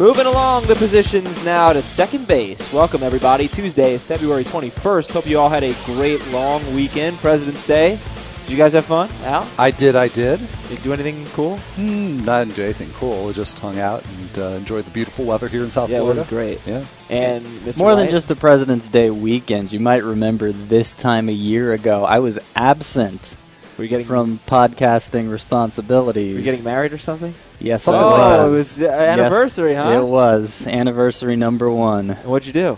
[0.00, 2.72] Moving along the positions now to second base.
[2.72, 3.48] Welcome, everybody.
[3.48, 5.12] Tuesday, February 21st.
[5.12, 7.98] Hope you all had a great long weekend, President's Day.
[8.44, 9.10] Did you guys have fun?
[9.24, 9.46] Al?
[9.58, 10.40] I did, I did.
[10.68, 11.60] Did you do anything cool?
[11.76, 13.28] Mm, I didn't do anything cool.
[13.28, 16.00] I just hung out and uh, enjoyed the beautiful weather here in South Yeah, it
[16.00, 16.20] Florida.
[16.20, 16.66] was great.
[16.66, 16.82] Yeah.
[17.10, 17.76] And Mr.
[17.76, 22.06] More than just a President's Day weekend, you might remember this time a year ago,
[22.06, 23.36] I was absent
[23.80, 26.34] Were you getting from podcasting responsibilities.
[26.34, 27.32] Were you getting married or something?
[27.60, 28.40] yes, Something I like.
[28.40, 30.02] Oh, it was uh, Yes, anniversary, huh?
[30.02, 32.10] It was anniversary number one.
[32.10, 32.76] And What'd you do?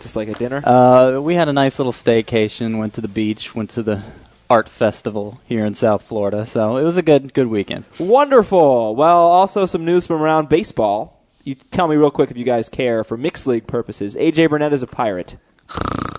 [0.00, 0.62] Just like a dinner?
[0.66, 2.76] Uh, we had a nice little staycation.
[2.80, 3.54] Went to the beach.
[3.54, 4.02] Went to the
[4.50, 6.44] art festival here in South Florida.
[6.44, 7.84] So it was a good good weekend.
[8.00, 8.96] Wonderful.
[8.96, 11.22] Well, also some news from around baseball.
[11.44, 14.16] You tell me real quick if you guys care for mixed league purposes.
[14.16, 15.36] AJ Burnett is a pirate.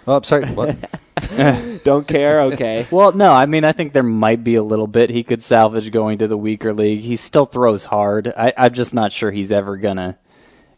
[0.07, 0.45] Oh, I'm sorry.
[0.45, 0.77] What?
[1.83, 2.41] Don't care?
[2.43, 2.85] Okay.
[2.97, 5.91] Well, no, I mean I think there might be a little bit he could salvage
[5.91, 7.01] going to the weaker league.
[7.01, 8.33] He still throws hard.
[8.35, 10.17] I, I'm just not sure he's ever gonna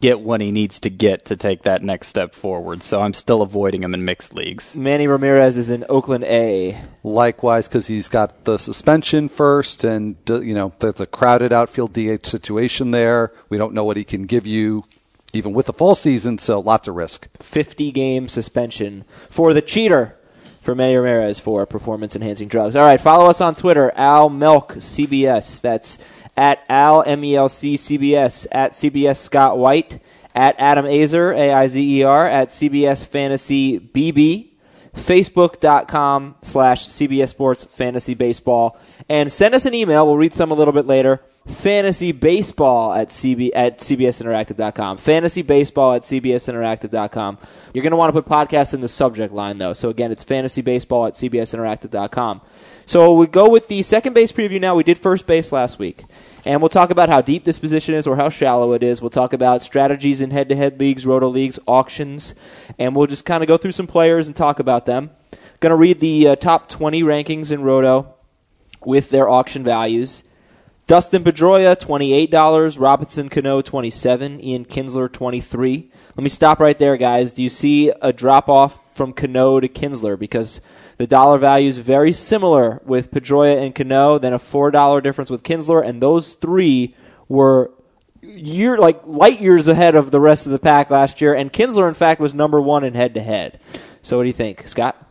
[0.00, 2.82] get what he needs to get to take that next step forward.
[2.82, 4.74] So I'm still avoiding him in mixed leagues.
[4.74, 6.80] Manny Ramirez is in Oakland A.
[7.04, 12.26] Likewise, because he's got the suspension first, and you know there's a crowded outfield DH
[12.26, 13.32] situation there.
[13.48, 14.84] We don't know what he can give you,
[15.32, 16.38] even with the fall season.
[16.38, 17.28] So lots of risk.
[17.38, 20.16] 50 game suspension for the cheater
[20.60, 22.76] for Manny Ramirez for performance enhancing drugs.
[22.76, 25.60] All right, follow us on Twitter, Al Melk CBS.
[25.60, 25.98] That's
[26.36, 30.00] at Al M E L C CBS, at CBS Scott White,
[30.34, 34.48] at Adam Aizer, A I Z E R, at CBS Fantasy BB,
[34.94, 38.78] Facebook.com slash CBS Sports Fantasy Baseball.
[39.08, 40.06] And send us an email.
[40.06, 41.20] We'll read some a little bit later.
[41.46, 44.98] Fantasy Baseball at, CB, at CBSInteractive.com.
[44.98, 47.38] Fantasy Baseball at CBSInteractive.com.
[47.72, 49.72] You're going to want to put podcast in the subject line, though.
[49.72, 52.42] So, again, it's Fantasy Baseball at CBSInteractive.com.
[52.84, 54.74] So, we go with the second base preview now.
[54.74, 56.04] We did first base last week.
[56.44, 59.02] And we'll talk about how deep this position is or how shallow it is.
[59.02, 62.34] We'll talk about strategies in head to head leagues, roto leagues, auctions.
[62.78, 65.10] And we'll just kind of go through some players and talk about them.
[65.60, 68.14] Going to read the uh, top 20 rankings in roto
[68.84, 70.22] with their auction values.
[70.90, 72.80] Dustin Pedroia, $28.
[72.80, 77.32] Robinson Cano, 27 Ian Kinsler, 23 Let me stop right there, guys.
[77.32, 80.18] Do you see a drop off from Cano to Kinsler?
[80.18, 80.60] Because
[80.96, 85.44] the dollar value is very similar with Pedroia and Cano, then a $4 difference with
[85.44, 86.96] Kinsler, and those three
[87.28, 87.70] were
[88.20, 91.34] year like light years ahead of the rest of the pack last year.
[91.34, 93.60] And Kinsler, in fact, was number one in head to head.
[94.02, 95.09] So, what do you think, Scott?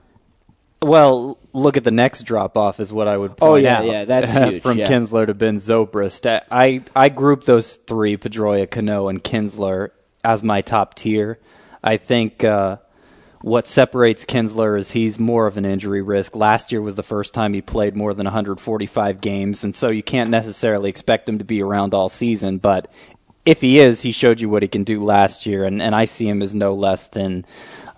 [0.82, 3.86] Well, look at the next drop off is what I would point Oh, yeah, out.
[3.86, 4.88] yeah, that's huge, From yeah.
[4.88, 6.42] Kinsler to Ben Zobrist.
[6.52, 9.90] I, I group those three, Pedroia, Cano, and Kinsler,
[10.24, 11.38] as my top tier.
[11.84, 12.78] I think uh,
[13.42, 16.36] what separates Kinsler is he's more of an injury risk.
[16.36, 20.04] Last year was the first time he played more than 145 games, and so you
[20.04, 22.90] can't necessarily expect him to be around all season, but
[23.46, 26.06] if he is, he showed you what he can do last year, and, and I
[26.06, 27.46] see him as no less than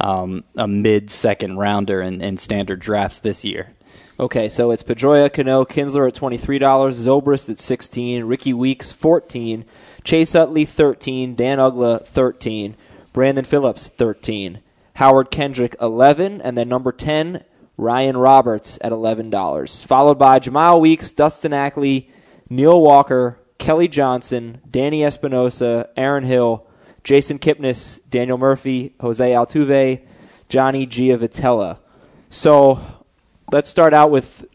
[0.02, 3.74] um, a mid second rounder in, in standard drafts this year.
[4.20, 8.92] Okay, so it's Pedroia, Cano, Kinsler at twenty three dollars, Zobrist at sixteen, Rickie Weeks
[8.92, 9.66] fourteen,
[10.04, 12.76] Chase Utley thirteen, Dan Uggla thirteen,
[13.14, 14.60] Brandon Phillips thirteen,
[14.96, 17.44] Howard Kendrick eleven, and then number ten,
[17.78, 19.82] Ryan Roberts at eleven dollars.
[19.82, 22.12] Followed by Jemile Weeks, Dustin Ackley,
[22.48, 26.68] Neil Walker, Kelly Johnson, Danny Espinosa, Aaron Hill,
[27.04, 30.02] Jason Kipnis, Daniel Murphy, Jose Altuve,
[30.50, 31.78] Johnny Giavotella.
[32.30, 32.82] So
[33.52, 34.46] let's start out with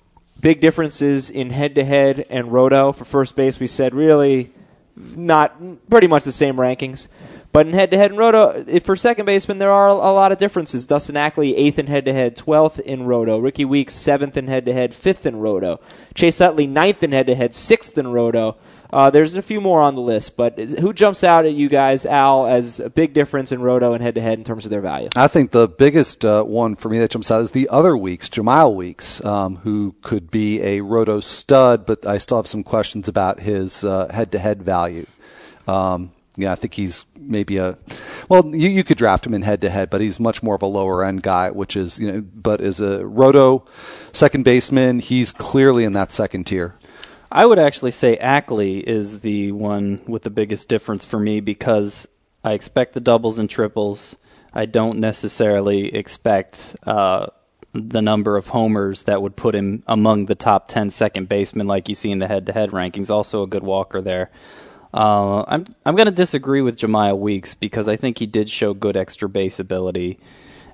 [0.41, 2.93] big differences in head to head and roto.
[2.93, 4.53] For first base, we said really
[4.97, 7.09] not pretty much the same rankings.
[7.53, 10.37] But in head to head and roto, for second baseman, there are a lot of
[10.37, 10.85] differences.
[10.85, 13.39] Dustin Ackley, eighth in head to head, 12th in roto.
[13.39, 15.81] Rickie Weeks, seventh in head to head, fifth in roto.
[16.15, 18.57] Chase Utley, ninth in head to head, sixth in roto.
[18.93, 21.69] Uh, there's a few more on the list, but is- who jumps out at you
[21.69, 24.71] guys, Al, as a big difference in roto and head to head in terms of
[24.71, 25.09] their value?
[25.17, 28.29] I think the biggest uh, one for me that jumps out is the other weeks,
[28.29, 33.09] Jemile Weeks, um, who could be a roto stud, but I still have some questions
[33.09, 35.07] about his head to head value.
[35.67, 37.79] Um, yeah, I think he's maybe a
[38.29, 38.47] well.
[38.55, 40.67] You, you could draft him in head to head, but he's much more of a
[40.67, 42.21] lower end guy, which is you know.
[42.21, 43.65] But as a roto
[44.13, 46.75] second baseman, he's clearly in that second tier.
[47.37, 52.09] I would actually say Ackley is the one with the biggest difference for me because
[52.43, 54.17] I expect the doubles and triples.
[54.55, 57.27] I don't necessarily expect uh,
[57.75, 61.91] the number of homers that would put him among the top 10 second basemen like
[61.91, 63.11] you see in the head to head rankings.
[63.11, 64.31] Also, a good walker there.
[64.95, 68.73] Uh, I'm I'm going to disagree with Jemile Weeks because I think he did show
[68.73, 70.19] good extra base ability,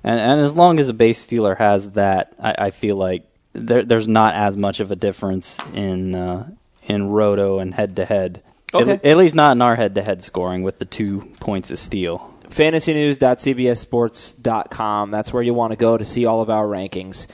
[0.01, 3.83] and and as long as a base stealer has that, I, I feel like there,
[3.83, 6.49] there's not as much of a difference in uh,
[6.83, 8.43] in roto and head to head.
[8.75, 12.33] At, least not in our head-to-head scoring with the two points of steal.
[12.47, 15.11] FantasyNews.cbssports.com.
[15.11, 17.27] That's where you want to go to see all of our rankings.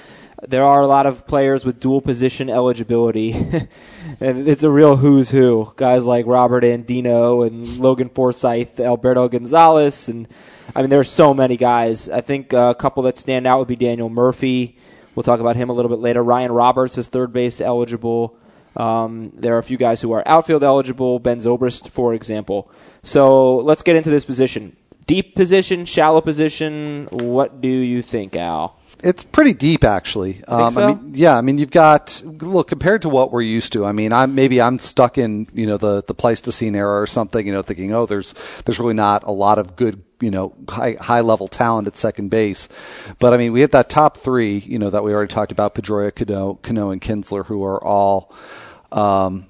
[0.45, 3.31] There are a lot of players with dual position eligibility,
[4.19, 5.71] and it's a real who's who.
[5.77, 10.27] Guys like Robert Andino and Logan Forsythe, Alberto Gonzalez, and
[10.75, 12.09] I mean, there are so many guys.
[12.09, 14.77] I think uh, a couple that stand out would be Daniel Murphy.
[15.19, 16.23] We'll talk about him a little bit later.
[16.23, 18.37] Ryan Roberts is third base eligible.
[18.77, 21.19] Um, there are a few guys who are outfield eligible.
[21.19, 22.71] Ben Zobrist, for example.
[23.03, 24.77] So let's get into this position.
[25.07, 27.09] Deep position, shallow position.
[27.11, 28.78] What do you think, Al?
[29.01, 30.43] It's pretty deep, actually.
[30.45, 30.83] Um, so?
[30.83, 31.37] I mean, yeah.
[31.37, 33.85] I mean, you've got look compared to what we're used to.
[33.85, 37.45] I mean, I'm maybe I'm stuck in you know the the Pleistocene era or something.
[37.47, 38.33] You know, thinking oh, there's
[38.65, 42.29] there's really not a lot of good you know high high level talent at second
[42.29, 42.67] base.
[43.19, 44.57] But I mean, we have that top three.
[44.57, 48.35] You know that we already talked about: Pedroia, Cano, Cano, and Kinsler, who are all
[48.91, 49.45] um,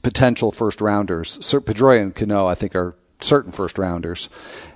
[0.00, 1.44] potential first rounders.
[1.44, 4.30] Sir Pedroia and Cano, I think, are certain first rounders.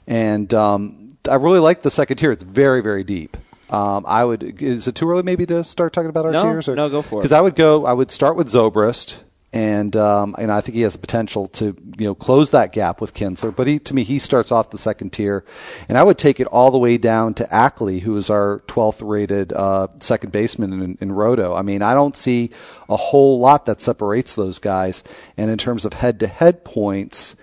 [0.06, 2.32] And um, I really like the second tier.
[2.32, 3.38] It's very very deep.
[3.70, 4.62] Um, I would.
[4.62, 6.68] Is it too early maybe to start talking about our No, tiers?
[6.68, 7.22] no, go for it.
[7.22, 7.86] Because I would go.
[7.86, 9.20] I would start with Zobrist,
[9.52, 13.00] and um, and I think he has the potential to you know close that gap
[13.00, 13.54] with Kinsler.
[13.56, 15.44] But he to me he starts off the second tier,
[15.88, 19.00] and I would take it all the way down to Ackley, who is our 12th
[19.08, 21.54] rated uh, second baseman in, in Roto.
[21.54, 22.50] I mean, I don't see
[22.88, 25.02] a whole lot that separates those guys,
[25.36, 27.34] and in terms of head to head points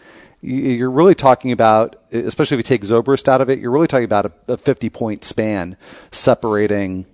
[0.42, 4.06] you're really talking about, especially if you take Zobrist out of it, you're really talking
[4.06, 5.78] about a, a 50 point span
[6.12, 7.06] separating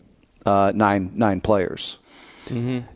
[0.46, 2.00] uh, nine nine players.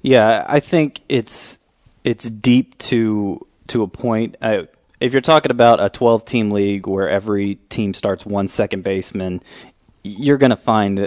[0.01, 1.59] Yeah, I think it's
[2.03, 4.37] it's deep to to a point.
[4.41, 4.67] I,
[4.99, 9.41] if you're talking about a 12 team league where every team starts one second baseman,
[10.03, 10.99] you're going to find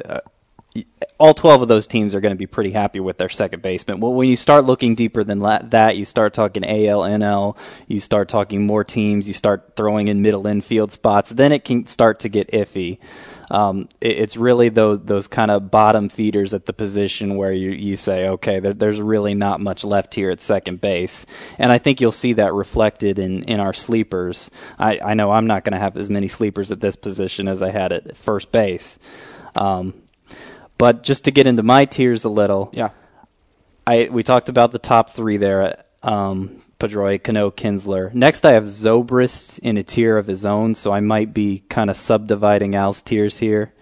[1.19, 4.01] all 12 of those teams are going to be pretty happy with their second baseman.
[4.01, 7.57] Well, when you start looking deeper than that, you start talking AL, NL,
[7.87, 11.87] you start talking more teams, you start throwing in middle infield spots, then it can
[11.87, 12.99] start to get iffy.
[13.51, 17.71] Um, it, it's really those those kind of bottom feeders at the position where you,
[17.71, 21.27] you say, okay, there, there's really not much left here at second base,
[21.59, 24.51] and I think you'll see that reflected in, in our sleepers.
[24.79, 27.63] I, I know I'm not going to have as many sleepers at this position as
[27.63, 28.99] I had at first base.
[29.55, 29.95] Um,
[30.79, 32.91] but just to get into my tiers a little, Yeah.
[33.87, 35.85] I we talked about the top three there.
[36.03, 38.13] Um, Pedroia, Cano, Kinsler.
[38.13, 41.89] Next, I have Zobrist in a tier of his own, so I might be kind
[41.89, 43.73] of subdividing Al's tiers here.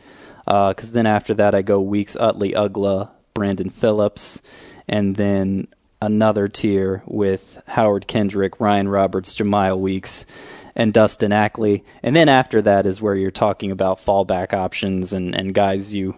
[0.45, 4.43] Because then after that, I go Weeks, Utley, Uggla, Brandon Phillips,
[4.89, 5.69] and then
[6.01, 10.27] another tier with Howard Kendrick, Ryan Roberts, Jemile Weeks,
[10.75, 11.85] and Dustin Ackley.
[12.03, 16.17] And then after that is where you're talking about fallback options and, and guys you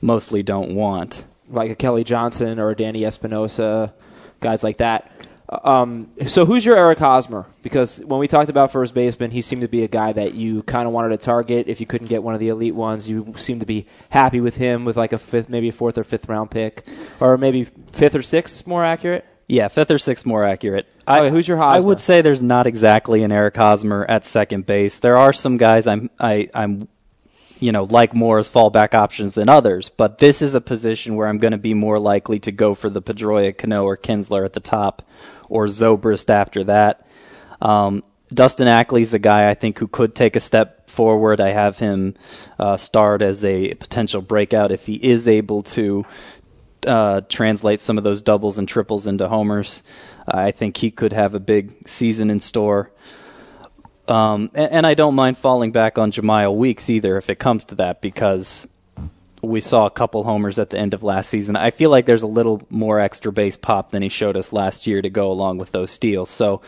[0.00, 1.24] mostly don't want.
[1.48, 3.92] like a Kelly Johnson or a Danny Espinosa,
[4.40, 5.10] guys like that.
[5.64, 7.44] Um, so who's your Eric Hosmer?
[7.62, 10.62] Because when we talked about first baseman, he seemed to be a guy that you
[10.62, 11.66] kind of wanted to target.
[11.66, 14.56] If you couldn't get one of the elite ones, you seemed to be happy with
[14.56, 16.86] him with like a fifth, maybe a fourth or fifth round pick,
[17.18, 19.24] or maybe fifth or sixth, more accurate.
[19.48, 20.86] Yeah, fifth or sixth more accurate.
[21.08, 21.78] Okay, who's your Hosmer?
[21.78, 25.00] I would say there's not exactly an Eric Hosmer at second base.
[25.00, 26.86] There are some guys I'm I, I'm
[27.60, 31.28] you know like more as fallback options than others, but this is a position where
[31.28, 34.54] I'm going to be more likely to go for the Pedroia, Cano, or Kinsler at
[34.54, 35.02] the top,
[35.48, 37.06] or Zobrist after that.
[37.60, 38.02] Um,
[38.32, 41.40] Dustin Ackley's a guy I think who could take a step forward.
[41.40, 42.14] I have him
[42.58, 46.06] uh, start as a potential breakout if he is able to
[46.86, 49.82] uh, translate some of those doubles and triples into homers.
[50.26, 52.92] I think he could have a big season in store.
[54.10, 57.64] Um, and, and I don't mind falling back on Jemile Weeks either if it comes
[57.66, 58.66] to that because
[59.42, 61.56] we saw a couple homers at the end of last season.
[61.56, 64.86] I feel like there's a little more extra base pop than he showed us last
[64.86, 66.28] year to go along with those steals.
[66.28, 66.60] So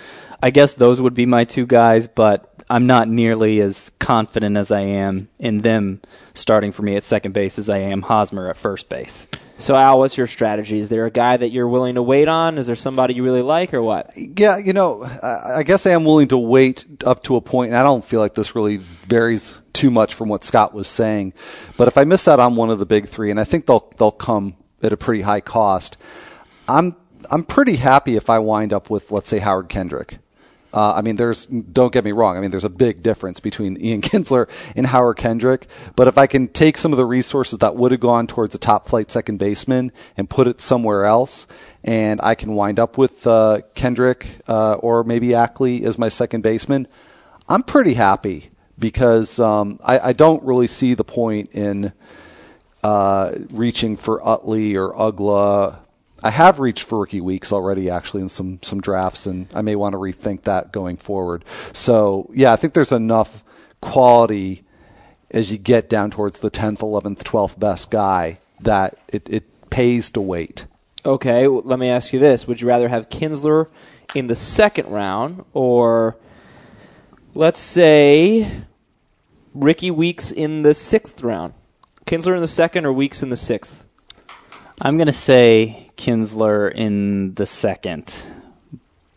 [0.42, 4.70] I guess those would be my two guys, but I'm not nearly as confident as
[4.70, 6.00] I am in them
[6.32, 9.28] starting for me at second base as I am Hosmer at first base.
[9.58, 10.78] So Al, what's your strategy?
[10.78, 12.56] Is there a guy that you're willing to wait on?
[12.56, 14.10] Is there somebody you really like, or what?
[14.16, 17.72] Yeah, you know, I I guess I am willing to wait up to a point,
[17.72, 21.34] and I don't feel like this really varies too much from what Scott was saying.
[21.76, 23.92] But if I miss out on one of the big three, and I think they'll
[23.98, 25.98] they'll come at a pretty high cost,
[26.66, 26.96] I'm
[27.30, 30.20] I'm pretty happy if I wind up with let's say Howard Kendrick.
[30.72, 32.36] Uh, I mean, there's don't get me wrong.
[32.36, 35.66] I mean, there's a big difference between Ian Kinsler and Howard Kendrick.
[35.96, 38.58] But if I can take some of the resources that would have gone towards a
[38.58, 41.46] top flight second baseman and put it somewhere else,
[41.84, 46.42] and I can wind up with uh, Kendrick uh, or maybe Ackley as my second
[46.42, 46.88] baseman,
[47.48, 51.92] I'm pretty happy because um, I, I don't really see the point in
[52.82, 55.78] uh, reaching for Utley or Uggla.
[56.22, 59.74] I have reached for rookie weeks already, actually, in some some drafts, and I may
[59.74, 61.44] want to rethink that going forward.
[61.72, 63.42] So yeah, I think there's enough
[63.80, 64.62] quality
[65.30, 70.10] as you get down towards the 10th, 11th, 12th best guy that it, it pays
[70.10, 70.66] to wait.
[71.04, 73.68] Okay, well, let me ask you this: Would you rather have Kinsler
[74.14, 76.16] in the second round, or
[77.34, 78.62] let's say
[79.52, 81.54] Rickie Weeks in the sixth round?
[82.06, 83.84] Kinsler in the second, or Weeks in the sixth?
[84.80, 88.25] I'm going to say Kinsler in the second,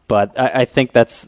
[0.08, 1.28] but I, I, think that's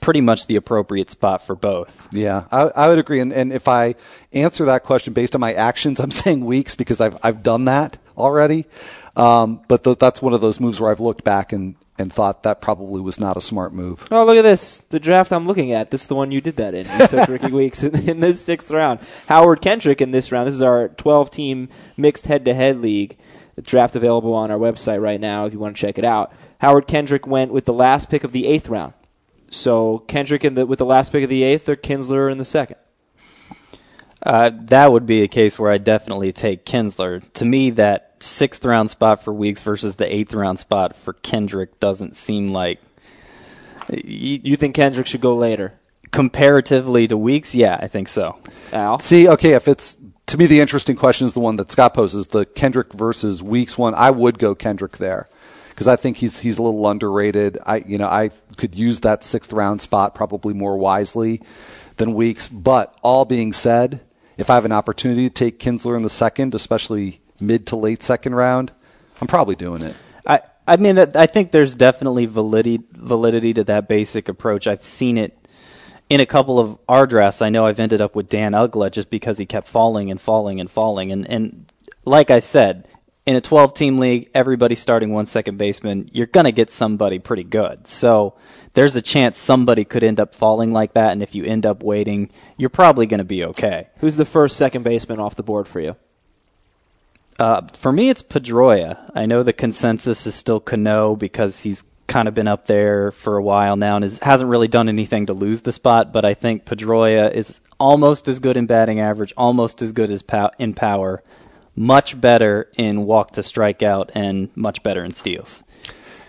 [0.00, 2.12] pretty much the appropriate spot for both.
[2.12, 3.20] Yeah, I, I would agree.
[3.20, 3.94] And, and, if I
[4.32, 7.98] answer that question based on my actions, I'm saying Weeks because I've I've done that
[8.18, 8.66] already.
[9.14, 12.42] Um, but th- that's one of those moves where I've looked back and and thought
[12.42, 14.08] that probably was not a smart move.
[14.10, 14.80] Oh, look at this.
[14.80, 15.90] The draft I'm looking at.
[15.90, 16.86] This is the one you did that in.
[16.98, 19.00] You took Rickie Weeks in, in, this sixth round.
[19.28, 20.46] Howard Kendrick in this round.
[20.46, 23.16] This is our 12 team mixed head to head league.
[23.56, 26.32] The draft available on our website right now if you want to check it out.
[26.58, 28.92] Howard Kendrick went with the last pick of the eighth round.
[29.50, 32.44] So Kendrick in the, with the last pick of the eighth or Kinsler in the
[32.44, 32.76] second?
[34.22, 37.22] Uh, that would be a case where I definitely take Kinsler.
[37.34, 41.78] To me, that sixth round spot for Weeks versus the eighth round spot for Kendrick
[41.80, 42.80] doesn't seem like.
[43.90, 45.74] You, you think Kendrick should go later?
[46.10, 48.38] Comparatively to Weeks, yeah, I think so.
[48.72, 48.98] Al?
[48.98, 52.28] See, okay, if it's to me the interesting question is the one that Scott poses,
[52.28, 53.94] the Kendrick versus Weeks one.
[53.94, 55.28] I would go Kendrick there
[55.70, 57.58] because I think he's he's a little underrated.
[57.64, 61.42] I you know I could use that sixth round spot probably more wisely
[61.96, 62.48] than Weeks.
[62.48, 64.00] But all being said,
[64.36, 68.02] if I have an opportunity to take Kinsler in the second, especially mid to late
[68.02, 68.72] second round,
[69.20, 69.94] I'm probably doing it.
[70.26, 74.66] I I mean I think there's definitely validity validity to that basic approach.
[74.66, 75.38] I've seen it
[76.08, 77.42] in a couple of our drafts.
[77.42, 80.60] I know I've ended up with Dan Uggla just because he kept falling and falling
[80.60, 81.12] and falling.
[81.12, 81.72] And and
[82.04, 82.86] like I said,
[83.26, 87.18] in a 12 team league, everybody starting one second baseman, you're going to get somebody
[87.18, 87.88] pretty good.
[87.88, 88.34] So
[88.74, 91.12] there's a chance somebody could end up falling like that.
[91.12, 93.88] And if you end up waiting, you're probably going to be okay.
[93.98, 95.96] Who's the first second baseman off the board for you?
[97.38, 99.10] Uh, for me, it's Pedroia.
[99.14, 103.36] I know the consensus is still Cano because he's kind of been up there for
[103.36, 106.12] a while now and is, hasn't really done anything to lose the spot.
[106.12, 110.22] But I think Pedroia is almost as good in batting average, almost as good as
[110.22, 111.22] pow- in power,
[111.74, 115.62] much better in walk to strikeout, and much better in steals.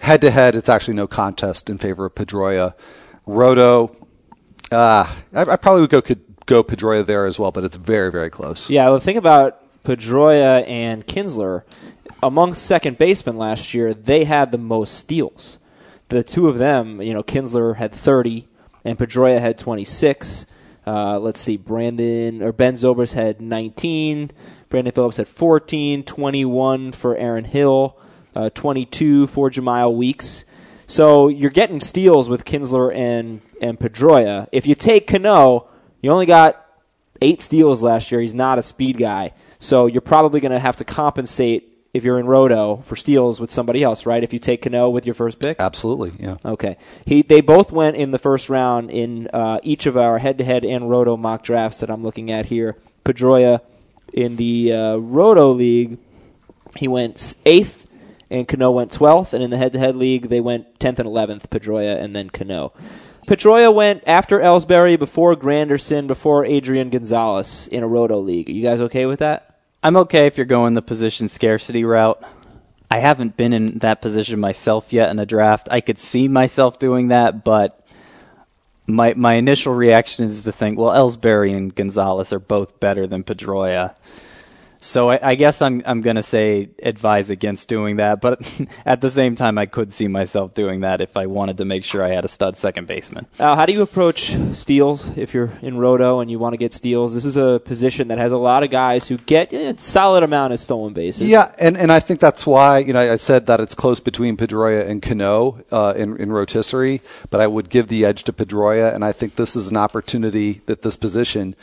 [0.02, 2.74] Head to head, it's actually no contest in favor of Pedroia.
[3.26, 3.96] Roto,
[4.72, 8.12] uh, I, I probably would go could go Pedroia there as well, but it's very
[8.12, 8.70] very close.
[8.70, 11.64] Yeah, well, think about Pedroia and Kinsler,
[12.22, 15.60] among second basemen last year, they had the most steals.
[16.10, 18.48] The two of them, you know, Kinsler had 30
[18.84, 20.46] and Pedroia had 26.
[20.86, 24.32] Uh, let's see, Brandon or Ben Zobrist had 19.
[24.70, 27.98] Brandon Phillips had 14, 21 for Aaron Hill,
[28.36, 30.46] uh, 22 for Jemile Weeks.
[30.86, 34.48] So you're getting steals with Kinsler and and Pedroia.
[34.52, 35.68] If you take Cano,
[36.02, 36.64] you only got
[37.22, 38.22] eight steals last year.
[38.22, 39.34] He's not a speed guy.
[39.60, 43.52] So you're probably going to have to compensate if you're in Roto for steals with
[43.52, 44.24] somebody else, right?
[44.24, 46.38] If you take Cano with your first pick, absolutely, yeah.
[46.46, 50.64] Okay, he they both went in the first round in uh, each of our head-to-head
[50.64, 52.78] and Roto mock drafts that I'm looking at here.
[53.04, 53.62] Pedroia
[54.14, 55.98] in the uh, Roto league,
[56.76, 57.88] he went eighth,
[58.30, 61.50] and Cano went twelfth, and in the head-to-head league, they went tenth and eleventh.
[61.50, 62.72] Pedroia and then Cano.
[63.28, 68.48] Pedroia went after Ellsbury, before Granderson, before Adrian Gonzalez in a Roto league.
[68.50, 69.47] Are you guys okay with that?
[69.88, 72.22] I'm okay if you're going the position scarcity route.
[72.92, 75.70] I haven't been in that position myself yet in a draft.
[75.72, 77.88] I could see myself doing that, but
[78.86, 83.24] my my initial reaction is to think, well, Ellsbury and Gonzalez are both better than
[83.24, 83.96] Pedroia.
[84.80, 88.40] So I, I, guess I'm I'm gonna say advise against doing that, but
[88.86, 91.84] at the same time, I could see myself doing that if I wanted to make
[91.84, 93.26] sure I had a stud second baseman.
[93.40, 96.74] Uh, how do you approach steals if you're in Roto and you want to get
[96.74, 97.14] steals?
[97.14, 100.54] This is a position that has a lot of guys who get a solid amount
[100.54, 101.28] of stolen bases.
[101.28, 104.38] Yeah, and, and I think that's why you know I said that it's close between
[104.38, 108.94] Pedroia and Cano uh, in in rotisserie, but I would give the edge to Pedroia,
[108.94, 111.56] and I think this is an opportunity that this position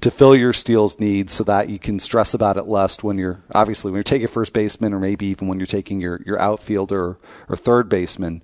[0.00, 3.42] to fill your steals needs so that you can stress about it less when you're
[3.54, 7.16] obviously when you're taking first baseman or maybe even when you're taking your, your outfielder
[7.48, 8.42] or third baseman.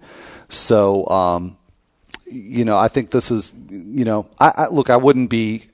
[0.49, 1.57] So, um,
[2.27, 5.67] you know, I think this is, you know, I, I look, I wouldn't be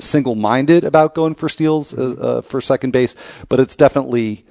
[0.00, 3.14] single minded about going for steals uh, uh, for second base,
[3.48, 4.44] but it's definitely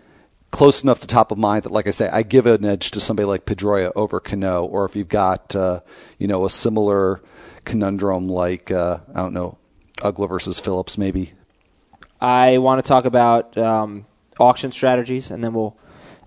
[0.51, 2.99] close enough to top of mind that, like I say, I give an edge to
[2.99, 5.81] somebody like Pedroia over Cano, or if you've got, uh,
[6.17, 7.21] you know, a similar
[7.65, 9.57] conundrum like, uh, I don't know,
[9.97, 11.33] Uggla versus Phillips, maybe.
[12.19, 14.05] I want to talk about um,
[14.39, 15.77] auction strategies, and then we'll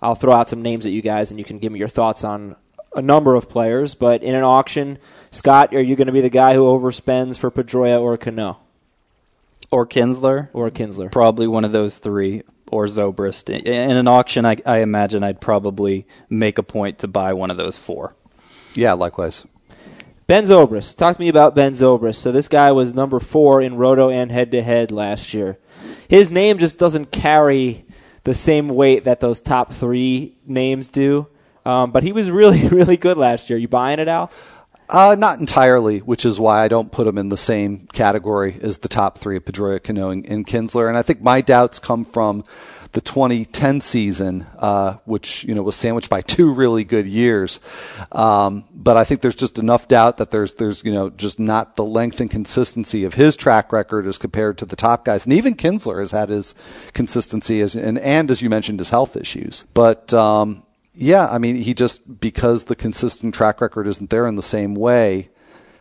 [0.02, 2.24] I'll throw out some names at you guys, and you can give me your thoughts
[2.24, 2.56] on
[2.94, 3.94] a number of players.
[3.94, 4.98] But in an auction,
[5.30, 8.58] Scott, are you going to be the guy who overspends for Pedroia or Cano
[9.70, 10.48] Or Kinsler.
[10.52, 11.10] or Kinsler?
[11.12, 12.42] Probably one of those three.
[12.72, 13.50] Or Zobrist.
[13.50, 17.50] In in an auction, I, I imagine I'd probably make a point to buy one
[17.50, 18.14] of those four.
[18.76, 19.44] Yeah, likewise.
[20.28, 20.96] Ben Zobrist.
[20.96, 22.18] Talk to me about Ben Zobrist.
[22.18, 25.58] So this guy was number four in Roto and head to head last year.
[26.10, 27.84] His name just doesn't carry
[28.24, 31.28] the same weight that those top three names do.
[31.64, 33.56] Um, but he was really, really good last year.
[33.56, 34.28] You buying it, Al?
[34.88, 38.78] Uh, not entirely, which is why I don't put him in the same category as
[38.78, 40.88] the top three of Pedroia, Cano, and, and Kinsler.
[40.88, 42.42] And I think my doubts come from
[42.92, 47.60] the 2010 season, uh, which you know was sandwiched by two really good years.
[48.12, 51.76] Um, but I think there's just enough doubt that there's there's you know just not
[51.76, 55.24] the length and consistency of his track record as compared to the top guys.
[55.24, 56.54] And even Kinsler has had his
[56.92, 59.64] consistency as and and as you mentioned his health issues.
[59.74, 64.34] But um, yeah, I mean he just because the consistent track record isn't there in
[64.34, 65.30] the same way.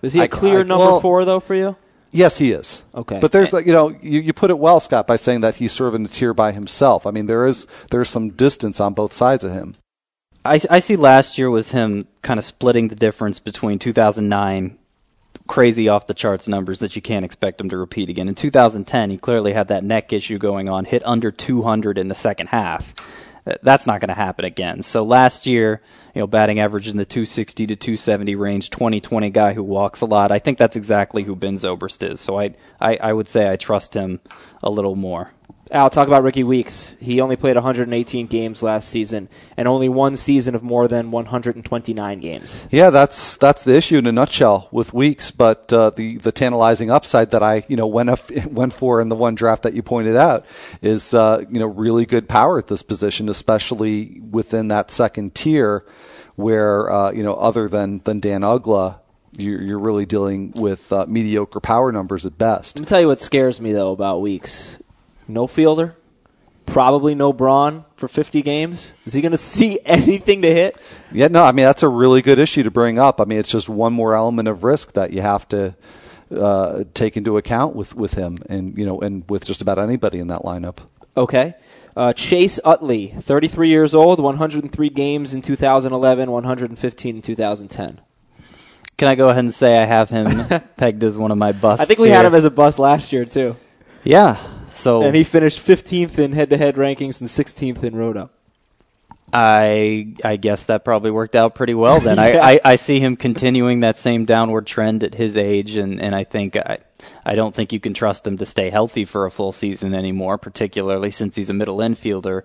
[0.02, 1.76] Is he a I- clear I- number well- four though for you?
[2.12, 2.86] Yes, he is.
[2.96, 3.20] Okay.
[3.20, 5.72] but there's like you know you, you put it well, Scott, by saying that he's
[5.72, 7.06] sort of in a tier by himself.
[7.06, 9.76] I mean there is there's some distance on both sides of him.
[10.46, 14.78] I, I see last year was him kind of splitting the difference between 2009
[15.48, 18.30] crazy off the charts numbers that you can't expect him to repeat again.
[18.30, 22.16] In 2010, he clearly had that neck issue going on, hit under 200 in the
[22.16, 22.94] second half.
[23.62, 24.84] That's not going to happen again.
[24.84, 25.82] So last year,
[26.14, 30.06] you know, batting average in the 260 to 270 range, 2020 guy who walks a
[30.06, 30.32] lot.
[30.32, 32.20] I think that's exactly who Ben Zobrist is.
[32.20, 34.20] So I, I, I would say I trust him
[34.64, 35.32] a little more.
[35.72, 36.96] Al, talk about Rickie Weeks.
[37.00, 42.20] He only played 118 games last season and only one season of more than 129
[42.20, 42.68] games.
[42.72, 45.30] Yeah, that's that's the issue in a nutshell with Weeks.
[45.30, 49.10] But uh, the the tantalizing upside that I you know went up, went for in
[49.10, 50.44] the one draft that you pointed out
[50.82, 55.86] is uh, you know really good power at this position, especially within that second tier,
[56.36, 59.00] where uh, you know other than than Dan Uggla,
[59.38, 62.78] you're, you're really dealing with uh, mediocre power numbers at best.
[62.78, 64.80] Let me tell you what scares me though about Weeks.
[65.30, 65.96] No fielder,
[66.66, 68.94] probably no Braun for 50 games.
[69.06, 70.76] Is he going to see anything to hit?
[71.12, 73.22] Yeah, no, I mean that's a really good issue to bring up.
[73.22, 75.76] I mean it's just one more element of risk that you have to
[76.36, 80.20] uh, take into account with, with him, and you know, and with just about anybody
[80.20, 80.78] in that lineup.
[81.16, 81.54] Okay.
[81.96, 88.02] Uh, Chase Utley, 33 years old, 103 games in 2011, 115 in 2010.
[88.98, 90.46] Can I go ahead and say I have him
[90.78, 91.82] pegged as one of my busts?
[91.84, 92.18] I think we here?
[92.18, 93.58] had him as a bust last year too,
[94.04, 94.38] Yeah.
[94.80, 98.30] So and he finished 15th in head-to-head rankings and 16th in Roto.
[99.32, 102.18] I I guess that probably worked out pretty well then.
[102.20, 102.40] Yeah.
[102.42, 106.16] I, I, I see him continuing that same downward trend at his age and, and
[106.16, 106.80] I think I
[107.26, 110.38] I don't think you can trust him to stay healthy for a full season anymore,
[110.38, 112.44] particularly since he's a middle infielder.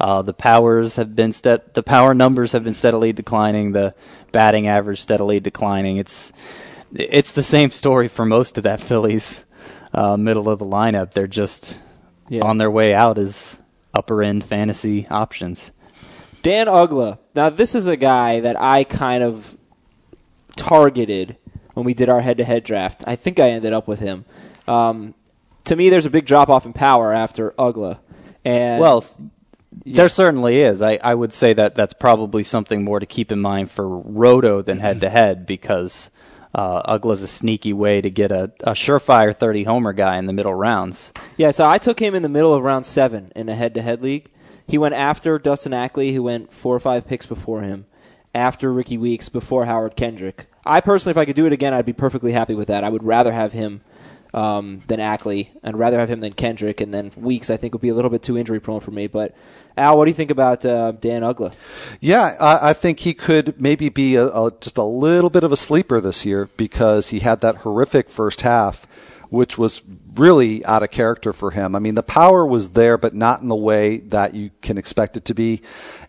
[0.00, 3.94] Uh, the powers have been ste- the power numbers have been steadily declining, the
[4.32, 5.98] batting average steadily declining.
[5.98, 6.32] It's
[6.94, 9.44] it's the same story for most of that Phillies
[9.94, 11.12] uh, middle of the lineup.
[11.12, 11.78] They're just
[12.28, 12.42] Yeah.
[12.44, 13.58] on their way out as
[13.94, 15.72] upper end fantasy options.
[16.42, 17.18] Dan Uggla.
[17.34, 19.56] Now, this is a guy that I kind of
[20.56, 21.36] targeted
[21.74, 23.04] when we did our head-to-head draft.
[23.06, 24.24] I think I ended up with him.
[24.68, 25.14] Um,
[25.64, 27.98] to me, there's a big drop-off in power after Uggla.
[28.44, 29.20] And Well, s-
[29.86, 30.82] there certainly is.
[30.82, 34.60] I, I would say that that's probably something more to keep in mind for Roto
[34.62, 36.10] than head to head because
[36.54, 40.32] uh, Uggla's a sneaky way to get a, a surefire 30 homer guy in the
[40.32, 41.12] middle rounds.
[41.36, 44.30] Yeah, so I took him in the middle of round seven in a head-to-head league.
[44.66, 47.86] He went after Dustin Ackley, who went four or five picks before him,
[48.34, 50.46] after Rickie Weeks, before Howard Kendrick.
[50.64, 52.84] I personally, if I could do it again, I'd be perfectly happy with that.
[52.84, 53.80] I would rather have him
[54.34, 55.50] um, than Ackley.
[55.62, 58.10] I'd rather have him than Kendrick, and then Weeks I think would be a little
[58.10, 59.06] bit too injury prone for me.
[59.06, 59.34] But
[59.76, 61.54] Al, what do you think about uh, Dan Uggla?
[62.00, 65.52] Yeah, I, I think he could maybe be a, a, just a little bit of
[65.52, 68.86] a sleeper this year because he had that horrific first half,
[69.30, 69.82] which was
[70.14, 71.74] really out of character for him.
[71.74, 75.16] I mean, the power was there, but not in the way that you can expect
[75.16, 75.62] it to be.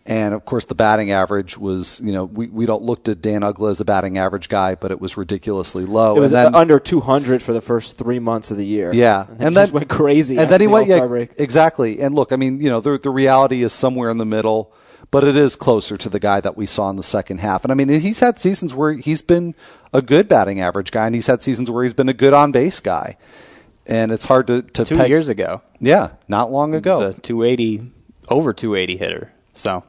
[0.06, 3.40] And of course, the batting average was, you know, we, we don't look at Dan
[3.40, 6.16] Uggla as a batting average guy, but it was ridiculously low.
[6.16, 8.92] It was and then, under 200 for the first three months of the year.
[8.92, 10.36] Yeah, and, then went crazy.
[10.38, 11.30] And then he the went, yeah, break.
[11.38, 12.00] exactly.
[12.00, 14.72] And look, I mean, you know, the the reality is somewhere in the middle,
[15.10, 17.64] but it is closer to the guy that we saw in the second half.
[17.64, 19.54] And I mean, he's had seasons where he's been
[19.92, 22.52] a good batting average guy, and he's had seasons where he's been a good on
[22.52, 23.16] base guy.
[23.86, 27.00] And it's hard to to Two peg- years ago, yeah, not long ago.
[27.00, 27.90] was a 280,
[28.28, 29.30] over 280 hitter.
[29.52, 29.84] So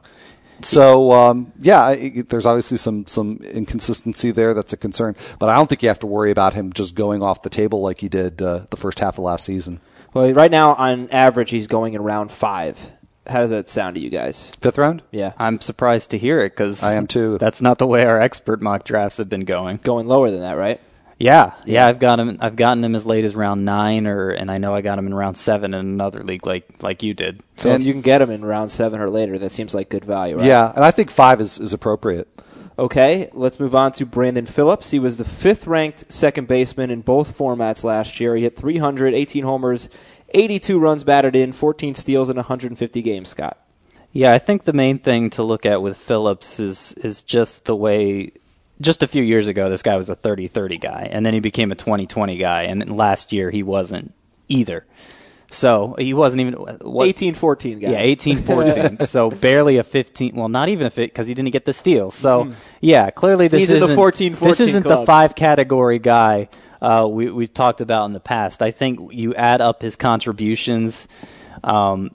[0.62, 4.54] So um, yeah, I- there's obviously some some inconsistency there.
[4.54, 7.22] That's a concern, but I don't think you have to worry about him just going
[7.22, 9.80] off the table like he did uh, the first half of last season.
[10.14, 12.78] Well, right now on average, he's going in round five
[13.26, 14.52] How does that sound to you guys?
[14.60, 15.02] Fifth round?
[15.10, 17.38] Yeah, I'm surprised to hear it because I am too.
[17.38, 19.78] That's not the way our expert mock drafts have been going.
[19.82, 20.80] going lower than that, right?
[21.18, 22.36] Yeah, yeah, I've got him.
[22.40, 25.06] I've gotten him as late as round nine, or and I know I got him
[25.06, 27.42] in round seven in another league, like like you did.
[27.54, 29.88] So And- if you can get him in round seven or later, that seems like
[29.88, 30.46] good value, right?
[30.46, 32.28] Yeah, and I think five is, is appropriate.
[32.78, 34.90] Okay, let's move on to Brandon Phillips.
[34.90, 38.36] He was the fifth ranked second baseman in both formats last year.
[38.36, 39.88] He hit 300, 18 homers,
[40.34, 43.56] 82 runs batted in, 14 steals in 150 games, Scott.
[44.12, 47.74] Yeah, I think the main thing to look at with Phillips is is just the
[47.76, 48.32] way.
[48.80, 51.72] Just a few years ago, this guy was a 30-30 guy, and then he became
[51.72, 54.12] a 20-20 guy, and then last year he wasn't
[54.48, 54.84] either.
[55.50, 57.90] So he wasn't even what, 18 14 guy.
[57.90, 59.06] Yeah, 18 14.
[59.06, 60.34] so barely a 15.
[60.34, 62.10] Well, not even a fit because he didn't get the steal.
[62.10, 66.48] So, yeah, clearly this He's the isn't 14-14 This isn't the five category guy
[66.80, 68.62] uh, we, we've talked about in the past.
[68.62, 71.08] I think you add up his contributions,
[71.64, 72.14] um,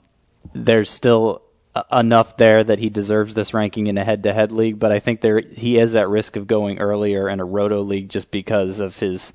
[0.54, 1.42] there's still
[1.90, 4.98] enough there that he deserves this ranking in a head to head league, but I
[4.98, 8.80] think there he is at risk of going earlier in a roto league just because
[8.80, 9.32] of his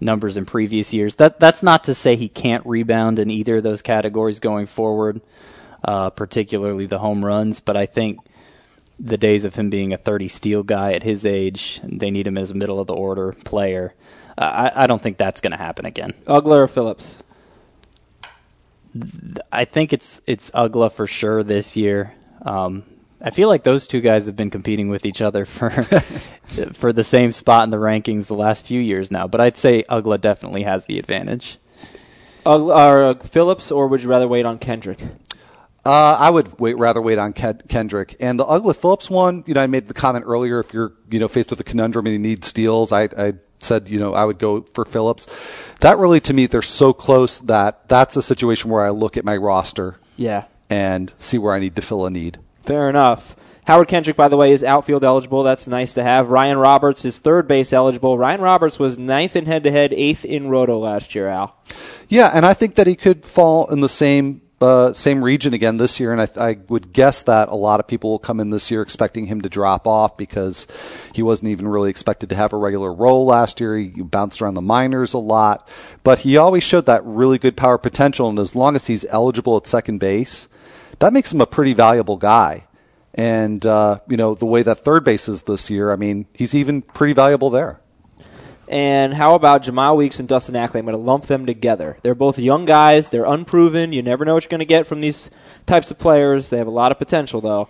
[0.00, 1.16] numbers in previous years.
[1.16, 5.20] That that's not to say he can't rebound in either of those categories going forward,
[5.84, 7.60] uh, particularly the home runs.
[7.60, 8.20] But I think
[9.00, 12.38] the days of him being a 30 steal guy at his age, they need him
[12.38, 13.94] as a middle of the order player.
[14.38, 16.14] Uh, I, I don't think that's going to happen again.
[16.26, 17.18] Ugler or Phillips?
[19.50, 22.14] I think it's it's Uggla for sure this year.
[22.42, 22.84] Um,
[23.20, 25.70] I feel like those two guys have been competing with each other for
[26.72, 29.26] for the same spot in the rankings the last few years now.
[29.26, 31.58] But I'd say Uggla definitely has the advantage.
[32.44, 34.98] Ugler, or uh, Phillips, or would you rather wait on Kendrick?
[35.84, 39.42] Uh, I would wait, rather wait on Ken- Kendrick and the Ugly Phillips one.
[39.46, 40.60] You know, I made the comment earlier.
[40.60, 43.88] If you're, you know, faced with a conundrum and you need steals, I, I said,
[43.88, 45.26] you know, I would go for Phillips.
[45.80, 49.24] That really, to me, they're so close that that's a situation where I look at
[49.24, 50.44] my roster Yeah.
[50.70, 52.38] and see where I need to fill a need.
[52.64, 53.36] Fair enough.
[53.64, 55.44] Howard Kendrick, by the way, is outfield eligible.
[55.44, 56.28] That's nice to have.
[56.30, 58.18] Ryan Roberts is third base eligible.
[58.18, 61.54] Ryan Roberts was ninth in head to head, eighth in roto last year, Al.
[62.08, 65.76] Yeah, and I think that he could fall in the same uh, same region again
[65.76, 68.50] this year, and I, I would guess that a lot of people will come in
[68.50, 70.66] this year expecting him to drop off because
[71.12, 73.76] he wasn't even really expected to have a regular role last year.
[73.76, 75.68] He bounced around the minors a lot,
[76.02, 79.56] but he always showed that really good power potential, and as long as he's eligible
[79.56, 80.48] at second base,
[81.00, 82.66] that makes him a pretty valuable guy.
[83.14, 86.54] And uh, you know the way that third base is this year, I mean, he's
[86.54, 87.81] even pretty valuable there.
[88.68, 90.78] And how about Jemile Weeks and Dustin Ackley?
[90.80, 91.98] I'm going to lump them together.
[92.02, 93.10] They're both young guys.
[93.10, 93.92] They're unproven.
[93.92, 95.30] You never know what you're going to get from these
[95.66, 96.50] types of players.
[96.50, 97.68] They have a lot of potential, though.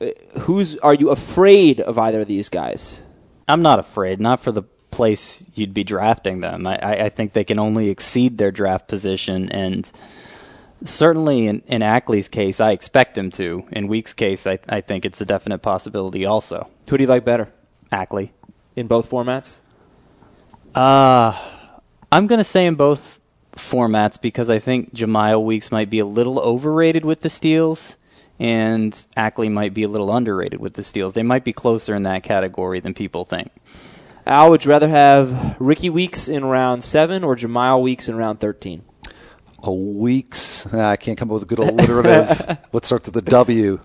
[0.00, 0.06] Uh,
[0.40, 3.00] Who's are you afraid of either of these guys?
[3.48, 6.66] I'm not afraid, not for the place you'd be drafting them.
[6.66, 9.90] I, I, I think they can only exceed their draft position, and
[10.84, 13.66] certainly in, in Ackley's case, I expect him to.
[13.72, 16.68] In Weeks' case, I, I think it's a definite possibility also.
[16.88, 17.52] Who do you like better
[17.92, 18.32] Ackley.
[18.74, 19.60] in both formats?
[20.76, 21.36] Uh,
[22.12, 23.18] I'm going to say in both
[23.52, 27.96] formats because I think Jemile Weeks might be a little overrated with the steals,
[28.38, 31.14] and Ackley might be a little underrated with the steals.
[31.14, 33.50] They might be closer in that category than people think.
[34.26, 38.40] Al, would you rather have Rickie Weeks in round seven or Jemile Weeks in round
[38.40, 38.82] thirteen?
[39.62, 42.58] a week's ah, I can't come up with a good alliterative.
[42.70, 43.80] what starts with the W.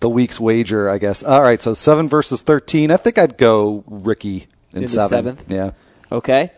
[0.00, 1.22] The week's wager, I guess.
[1.22, 2.90] All right, so seven versus thirteen.
[2.90, 5.08] I think I'd go Rickie in, In the seven.
[5.08, 5.50] seventh?
[5.50, 5.70] Yeah.
[6.10, 6.50] Okay.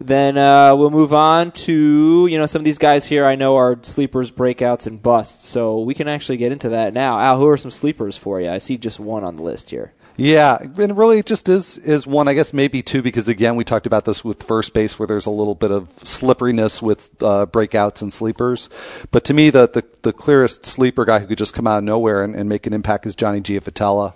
[0.00, 3.26] Then uh, we'll move on to you know some of these guys here.
[3.26, 5.46] I know are sleepers, breakouts, and busts.
[5.48, 7.18] So we can actually get into that now.
[7.18, 8.48] Al, who are some sleepers for you?
[8.48, 9.92] I see just one on the list here.
[10.20, 13.62] Yeah, and really it just is is one, I guess maybe two, because again we
[13.62, 17.46] talked about this with first base where there's a little bit of slipperiness with uh,
[17.46, 18.68] breakouts and sleepers.
[19.12, 21.84] But to me, the, the the clearest sleeper guy who could just come out of
[21.84, 24.14] nowhere and, and make an impact is Johnny Giavotella,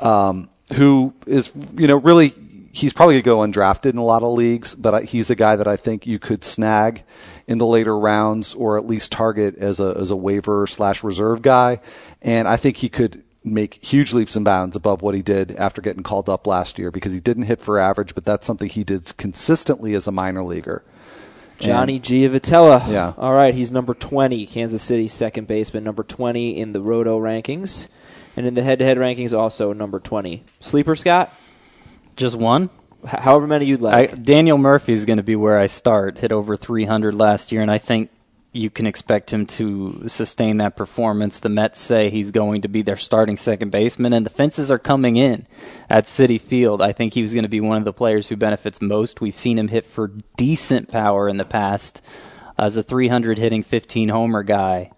[0.00, 2.34] um, who is you know really
[2.72, 5.54] he's probably going to go undrafted in a lot of leagues, but he's a guy
[5.56, 7.04] that I think you could snag
[7.46, 11.42] in the later rounds or at least target as a as a waiver slash reserve
[11.42, 11.80] guy,
[12.22, 15.82] and I think he could make huge leaps and bounds above what he did after
[15.82, 18.84] getting called up last year because he didn't hit for average, but that's something he
[18.84, 20.82] did consistently as a minor leaguer.
[21.58, 22.88] Johnny Giavotella.
[22.90, 23.14] Yeah.
[23.16, 27.88] All right, he's number 20, Kansas City second baseman, number 20 in the Roto rankings.
[28.36, 30.42] And in the head to head rankings, also number 20.
[30.60, 31.32] Sleeper, Scott?
[32.16, 32.70] Just one?
[33.06, 34.22] However many you'd I, like.
[34.22, 36.18] Daniel Murphy is going to be where I start.
[36.18, 38.10] Hit over 300 last year, and I think
[38.52, 41.40] you can expect him to sustain that performance.
[41.40, 44.78] The Mets say he's going to be their starting second baseman, and the fences are
[44.78, 45.46] coming in
[45.88, 46.82] at Citi Field.
[46.82, 49.20] I think he was going to be one of the players who benefits most.
[49.20, 52.02] We've seen him hit for decent power in the past
[52.58, 54.92] as a 300 hitting 15 homer guy.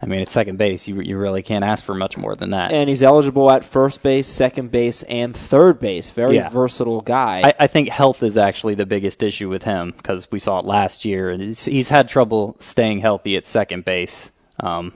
[0.00, 2.70] I mean, at second base, you you really can't ask for much more than that.
[2.70, 6.10] And he's eligible at first base, second base, and third base.
[6.10, 6.50] Very Yeah.
[6.50, 7.40] versatile guy.
[7.44, 10.66] I, I think health is actually the biggest issue with him because we saw it
[10.66, 14.30] last year, and he's, he's had trouble staying healthy at second base,
[14.60, 14.92] um,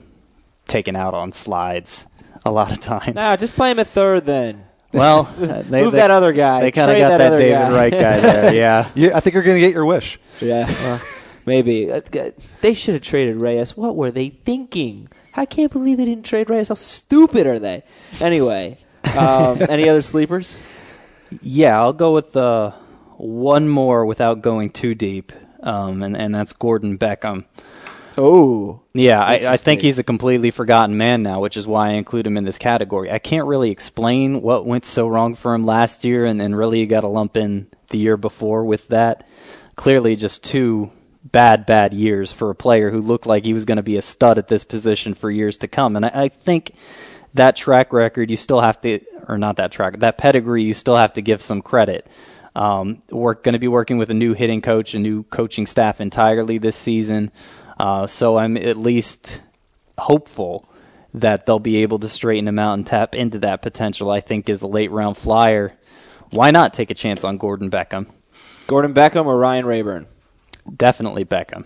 [0.67, 2.05] taken out on slides
[2.45, 3.15] a lot of times.
[3.15, 4.65] nah, just play him at third then.
[4.93, 6.61] well, uh, they, Move they- that other guy.
[6.61, 7.71] They kind of got that that, David guy.
[7.71, 8.53] Wright guy there.
[8.61, 8.87] Yeah.
[8.93, 10.19] Yeah, I think you're going to get your wish.
[10.39, 11.01] Yeah, well,
[11.45, 11.91] maybe.
[11.91, 12.01] Uh,
[12.61, 13.75] They should have traded Reyes.
[13.75, 15.09] What were they thinking?
[15.35, 16.69] I can't believe they didn't trade Reyes.
[16.69, 17.83] How stupid are they?
[18.19, 18.77] Anyway,
[19.17, 20.59] um, any other sleepers?
[21.41, 22.71] Yeah, I'll go with uh,
[23.17, 25.31] one more without going too deep,
[25.63, 27.45] um, and and that's Gordon Beckham.
[28.17, 31.93] Oh, Yeah, I, I think he's a completely forgotten man now, which is why I
[31.93, 33.09] include him in this category.
[33.09, 36.81] I can't really explain what went so wrong for him last year, and then really
[36.81, 39.25] you got to lump in the year before with that.
[39.75, 40.91] Clearly, just two
[41.23, 44.01] bad, bad years for a player who looked like he was going to be a
[44.01, 45.95] stud at this position for years to come.
[45.95, 46.73] And I, I think
[47.33, 50.95] that track record, you still have to, or not that track, that pedigree, you still
[50.95, 52.07] have to give some credit.
[52.55, 56.01] Um, we're going to be working with a new hitting coach, a new coaching staff
[56.01, 57.31] entirely this season.
[57.79, 59.41] Uh, so I'm at least
[59.97, 60.67] hopeful
[61.13, 64.09] that they'll be able to straighten him out and tap into that potential.
[64.09, 65.73] I think is a late round flyer.
[66.29, 68.07] Why not take a chance on Gordon Beckham?
[68.67, 70.07] Gordon Beckham or Ryan Raburn?
[70.75, 71.65] Definitely Beckham.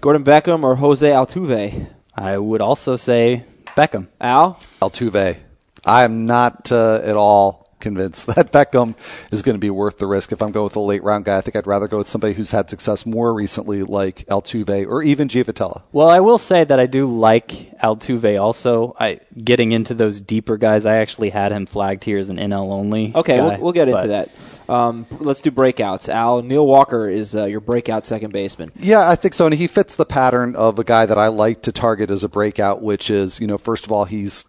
[0.00, 1.88] Gordon Beckham or Jose Altuve?
[2.14, 3.44] I would also say
[3.76, 4.08] Beckham.
[4.20, 4.58] Al?
[4.80, 5.38] Altuve.
[5.84, 8.94] I am not uh, at all convinced that Beckham
[9.30, 10.32] is going to be worth the risk.
[10.32, 12.32] If I'm going with a late round guy, I think I'd rather go with somebody
[12.32, 15.82] who's had success more recently, like Altuve or even Giavotella.
[15.92, 18.96] Well, I will say that I do like Altuve also.
[18.98, 20.86] I getting into those deeper guys.
[20.86, 23.12] I actually had him flagged here as an NL only.
[23.14, 24.30] Okay, guy, we'll, we'll get into that.
[24.68, 26.08] Um, let's do breakouts.
[26.08, 28.72] Al, Neil Walker is uh, your breakout second baseman.
[28.78, 29.46] Yeah, I think so.
[29.46, 32.28] And he fits the pattern of a guy that I like to target as a
[32.28, 34.44] breakout, which is, you know, first of all, he's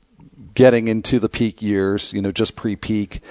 [0.53, 3.21] getting into the peak years, you know, just pre peak,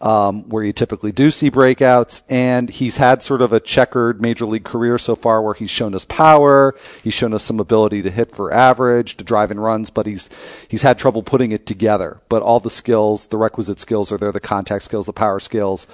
[0.00, 2.22] um, where you typically do see breakouts.
[2.28, 5.94] And he's had sort of a checkered major league career so far where he's shown
[5.94, 9.90] us power, he's shown us some ability to hit for average, to drive in runs,
[9.90, 10.28] but he's,
[10.68, 12.20] he's had trouble putting it together.
[12.28, 15.86] But all the skills, the requisite skills are there, the contact skills, the power skills.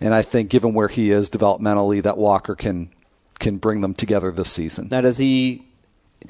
[0.00, 2.90] And I think given where he is developmentally, that Walker can,
[3.38, 4.88] can bring them together this season.
[4.90, 5.66] Now, does he?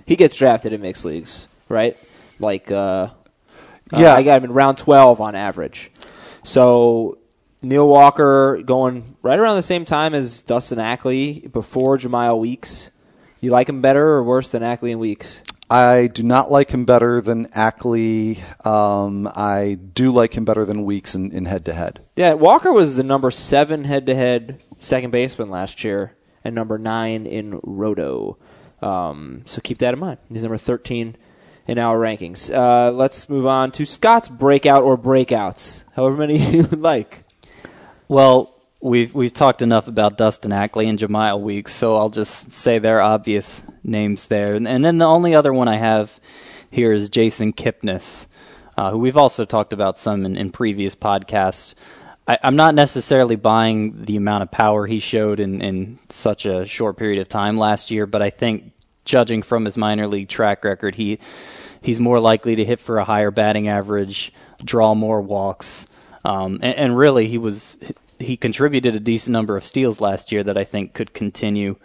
[0.06, 1.98] He gets drafted in mixed leagues, right?
[2.38, 3.08] Like, uh,
[3.92, 4.12] Yeah.
[4.12, 5.90] uh, I got him in round twelve on average.
[6.42, 7.18] So
[7.62, 12.90] Neil Walker going right around the same time as Dustin Ackley before Jemile Weeks.
[13.40, 15.42] You like him better or worse than Ackley and Weeks?
[15.70, 18.42] I do not like him better than Ackley.
[18.64, 22.00] Um, I do like him better than Weeks in head to head.
[22.14, 27.58] Yeah, Walker was the number seven head-to-head second baseman last year, and number nine in
[27.62, 28.36] Roto.
[28.82, 30.18] Um, so keep that in mind.
[30.30, 31.16] He's number thirteen
[31.66, 32.52] in our rankings.
[32.52, 37.24] Uh, let's move on to Scott's breakout or breakouts, however many you like.
[38.08, 42.78] Well, we've we've talked enough about Dustin Ackley and Jemile Weeks, so I'll just say
[42.78, 44.54] their obvious names there.
[44.54, 46.20] And, and then the only other one I have
[46.70, 48.26] here is Jason Kipnis,
[48.76, 51.74] uh, who we've also talked about some in, in previous podcasts.
[52.26, 56.64] I, I'm not necessarily buying the amount of power he showed in, in such a
[56.66, 58.71] short period of time last year, but I think
[59.04, 61.18] judging from his minor league track record, he
[61.80, 64.32] he's more likely to hit for a higher batting average,
[64.64, 65.86] draw more walks,
[66.24, 67.76] um, and, and really he was
[68.18, 71.76] he contributed a decent number of steals last year that I think could continue.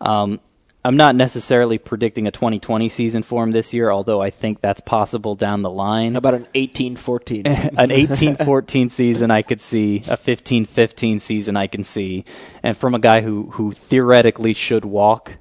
[0.00, 0.40] Um,
[0.84, 4.80] I'm not necessarily predicting a 2020 season for him this year, although I think that's
[4.80, 6.12] possible down the line.
[6.12, 7.46] How about an 18-14?
[7.78, 12.24] An 18-14 season I could see, a 15-15 season I can see,
[12.64, 15.36] and from a guy who who theoretically should walk,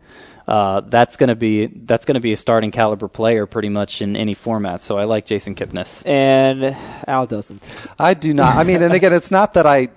[0.52, 4.34] uh, that's gonna be that's gonna be a starting caliber player pretty much in any
[4.34, 4.82] format.
[4.82, 6.06] So I like Jason Kipnis.
[6.06, 6.76] and
[7.08, 7.74] Al doesn't.
[7.98, 8.58] I do not.
[8.58, 9.88] I mean, and again, it's not that I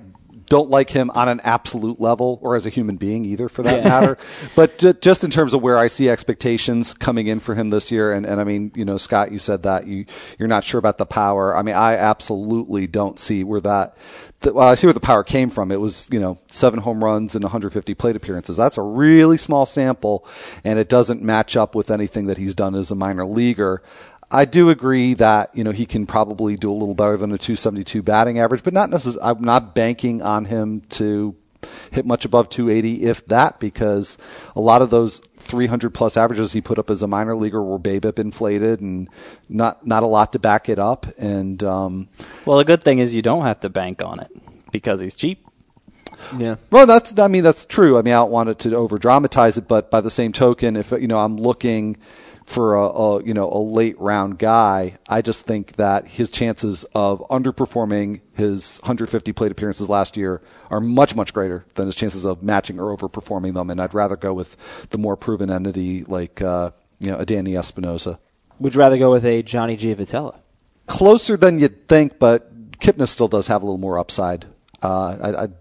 [0.48, 3.84] don't like him on an absolute level or as a human being either, for that
[3.84, 4.18] matter.
[4.56, 7.90] But ju- just in terms of where I see expectations coming in for him this
[7.90, 10.04] year, and, and I mean, you know, Scott, you said that you
[10.38, 11.56] you're not sure about the power.
[11.56, 13.96] I mean, I absolutely don't see where that.
[14.42, 15.70] th- Well, I see where the power came from.
[15.72, 18.56] It was, you know, seven home runs and 150 plate appearances.
[18.56, 20.26] That's a really small sample,
[20.62, 23.82] and it doesn't match up with anything that he's done as a minor leaguer.
[24.30, 27.38] I do agree that you know he can probably do a little better than a
[27.38, 29.30] 272 batting average, but not necessarily.
[29.30, 31.36] I'm not banking on him to
[31.90, 34.18] hit much above 280, if that, because
[34.54, 37.78] a lot of those 300 plus averages he put up as a minor leaguer were
[37.78, 39.08] BABIP inflated and
[39.48, 41.06] not not a lot to back it up.
[41.18, 42.08] And um,
[42.44, 44.30] Well, the good thing is you don't have to bank on it
[44.72, 45.46] because he's cheap.
[46.38, 46.56] Yeah.
[46.70, 47.98] Well, that's I mean that's true.
[47.98, 50.76] I mean I don't want it to over dramatize it, but by the same token,
[50.76, 51.96] if you know I'm looking
[52.44, 54.98] for a, a you know a late round guy.
[55.08, 60.80] I just think that his chances of underperforming his 150 plate appearances last year are
[60.80, 63.70] much much greater than his chances of matching or overperforming them.
[63.70, 67.56] And I'd rather go with the more proven entity like uh, you know a Danny
[67.56, 68.18] Espinosa.
[68.60, 70.38] Would you rather go with a Johnny Giavotella?
[70.86, 74.44] Closer than you'd think, but Kipnis still does have a little more upside.
[74.82, 75.54] Uh, I, I'd,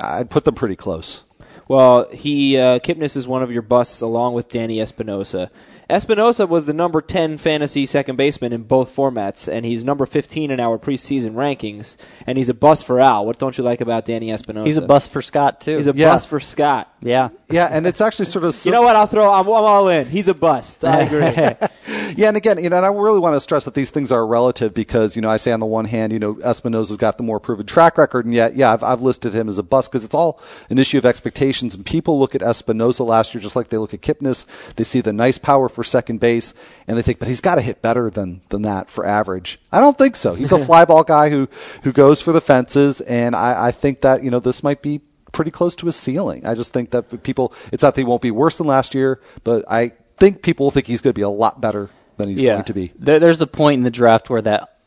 [0.00, 1.24] I'd put them pretty close.
[1.66, 5.50] Well, he uh, Kipnis is one of your busts along with Danny Espinosa.
[5.90, 10.50] Espinosa was the number 10 fantasy second baseman in both formats, and he's number 15
[10.50, 11.96] in our preseason rankings,
[12.26, 13.24] and he's a bust for Al.
[13.24, 14.66] What don't you like about Danny Espinosa?
[14.66, 15.76] He's a bust for Scott too.
[15.76, 16.10] He's a Yeah.
[16.10, 16.92] bust for Scott.
[17.00, 17.30] yeah.
[17.50, 18.96] Yeah, and it's actually sort of You know what?
[18.96, 19.32] I'll throw.
[19.32, 20.06] I'm, I'm all in.
[20.06, 20.84] He's a bust.
[20.84, 21.68] I agree.
[22.16, 24.26] Yeah, and again, you know, and I really want to stress that these things are
[24.26, 27.22] relative because, you know, I say on the one hand, you know, Espinosa's got the
[27.22, 30.04] more proven track record, and yet, yeah, I've, I've listed him as a bust because
[30.04, 30.40] it's all
[30.70, 31.74] an issue of expectations.
[31.74, 34.46] And people look at Espinosa last year just like they look at Kipnis.
[34.74, 36.54] They see the nice power for second base,
[36.86, 39.58] and they think, but he's got to hit better than than that for average.
[39.72, 40.34] I don't think so.
[40.34, 41.48] He's a fly ball guy who
[41.82, 45.00] who goes for the fences, and I, I think that you know this might be
[45.32, 46.46] pretty close to a ceiling.
[46.46, 49.20] I just think that people, it's not that he won't be worse than last year,
[49.44, 52.54] but I think people think he's going to be a lot better than he's yeah.
[52.54, 52.92] going to be.
[52.98, 54.78] There, there's a point in the draft where that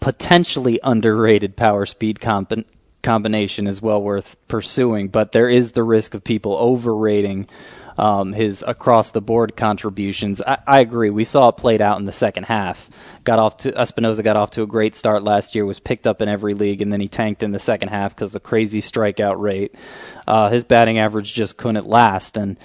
[0.00, 2.64] potentially underrated power speed combi-
[3.02, 7.46] combination is well worth pursuing, but there is the risk of people overrating
[7.96, 10.42] um, his across the board contributions.
[10.42, 11.10] I, I agree.
[11.10, 12.90] We saw it played out in the second half.
[13.22, 15.64] Got off to Espinosa got off to a great start last year.
[15.64, 18.32] Was picked up in every league, and then he tanked in the second half because
[18.32, 19.74] the crazy strikeout rate.
[20.26, 22.56] Uh, his batting average just couldn't last, and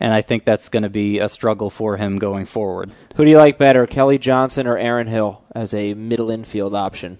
[0.00, 2.90] and I think that's going to be a struggle for him going forward.
[3.16, 7.18] Who do you like better, Kelly Johnson or Aaron Hill as a middle infield option?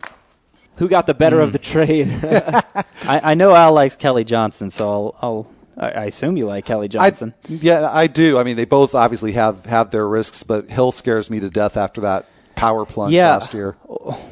[0.77, 1.63] Who got the better of the hmm.
[1.63, 2.09] trade?
[3.09, 6.65] I, I know Al likes Kelly Johnson, so I'll, I'll I I assume you like
[6.65, 7.35] Kelly Johnson.
[7.45, 8.39] I, yeah, I do.
[8.39, 11.77] I mean, they both obviously have have their risks, but Hill scares me to death
[11.77, 13.33] after that power plunge Yeah.
[13.33, 13.73] last year.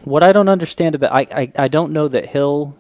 [0.04, 2.76] what I don't understand about I, I I don't know that Hill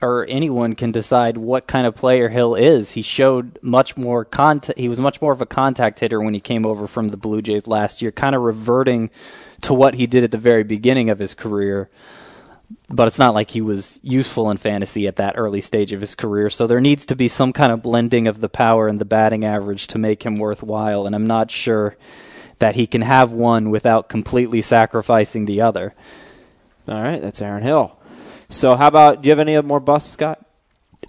[0.00, 2.92] or anyone can decide what kind of player Hill is.
[2.92, 4.78] He showed much more contact.
[4.78, 7.42] He was much more of a contact hitter when he came over from the Blue
[7.42, 9.10] Jays last year, kind of reverting
[9.62, 11.90] to what he did at the very beginning of his career.
[12.90, 16.14] But it's not like he was useful in fantasy at that early stage of his
[16.14, 16.48] career.
[16.48, 19.44] So there needs to be some kind of blending of the power and the batting
[19.44, 21.06] average to make him worthwhile.
[21.06, 21.96] And I'm not sure
[22.58, 25.94] that he can have one without completely sacrificing the other.
[26.86, 27.97] All right, that's Aaron Hill.
[28.48, 29.22] So how about?
[29.22, 30.44] Do you have any more busts, Scott?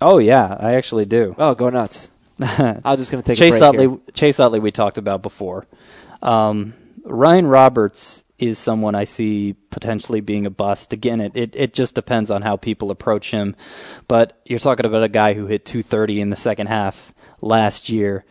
[0.02, 1.36] Oh yeah, I actually do.
[1.38, 2.10] Oh, go nuts!
[2.39, 3.88] I'm just going to take Chase a break Utley.
[3.88, 3.97] here.
[4.13, 5.65] Chase Utley, we talked about before.
[6.21, 6.73] Um,
[7.04, 10.93] Ryan Roberts is someone I see potentially being a bust.
[10.93, 13.56] Again, it, it it just depends on how people approach him.
[14.08, 18.25] But you're talking about a guy who hit 230 in the second half last year.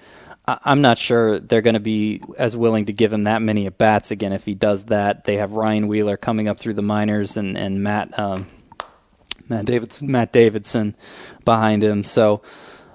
[0.46, 3.66] I- I'm not sure they're going to be as willing to give him that many
[3.66, 5.24] at bats again if he does that.
[5.24, 8.46] They have Ryan Wheeler coming up through the minors and and Matt um,
[9.48, 10.10] Matt Davidson.
[10.10, 10.94] Matt Davidson
[11.44, 12.04] behind him.
[12.04, 12.42] So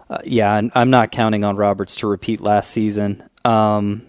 [0.10, 3.24] uh, yeah, I'm- I'm not counting on Roberts to repeat last season.
[3.46, 4.04] Um,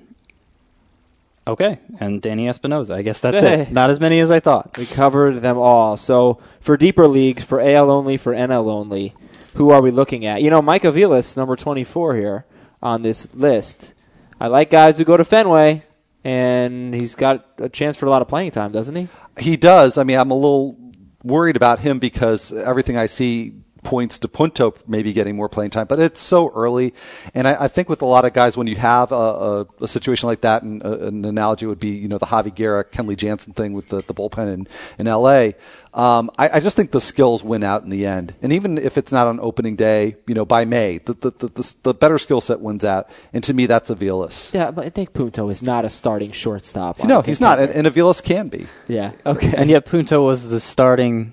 [1.47, 2.95] okay, and Danny Espinosa.
[2.95, 3.63] I guess that's Hey.
[3.63, 3.73] it.
[3.73, 4.77] Not as many as I thought.
[4.77, 5.97] We covered them all.
[5.97, 9.15] So for deeper leagues, for AL only, for NL only,
[9.55, 10.43] who are we looking at?
[10.43, 12.45] You know, Mike Aviles, number 24 here
[12.83, 13.95] on this list.
[14.41, 15.85] I like guys who go to Fenway,
[16.25, 19.09] and he's got a chance for a lot of playing time, doesn't he?
[19.39, 19.97] He does.
[19.97, 20.77] I mean, I'm a little
[21.25, 23.53] worried about him because everything I see
[23.85, 26.95] points to Punto maybe getting more playing time, but it's so early.
[27.35, 29.89] And I, I think with a lot of guys, when you have a, a, a
[29.89, 33.17] situation like that, and a, an analogy would be, you know, the Javi Guerra, Kenley
[33.17, 34.69] Jansen thing with the, the bullpen in,
[34.99, 35.51] in LA.
[35.93, 38.35] Um, I, I just think the skills win out in the end.
[38.43, 41.49] And even if it's not on opening day, you know, by May, the, the, the,
[41.49, 43.09] the, the better skill set wins out.
[43.33, 44.53] And to me, that's Aviles.
[44.53, 47.05] Yeah, but think Punto is not a starting shortstop.
[47.05, 47.59] No, he's not.
[47.59, 47.89] And, contender.
[47.89, 48.67] and Aviles can be.
[48.89, 49.53] yeah, okay.
[49.57, 51.33] And yet Punto was the starting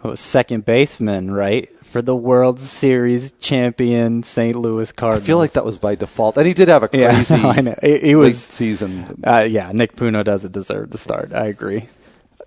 [0.00, 4.54] what was second baseman, right, for the World Series champion St.
[4.56, 5.24] Louis Cardinals.
[5.24, 6.36] I feel like that was by default.
[6.36, 7.74] And he did have a crazy Yeah, crazy I know.
[7.82, 9.20] He- he late was- season.
[9.26, 11.32] Uh, yeah, Nick Punto doesn't deserve the start.
[11.32, 11.88] I agree.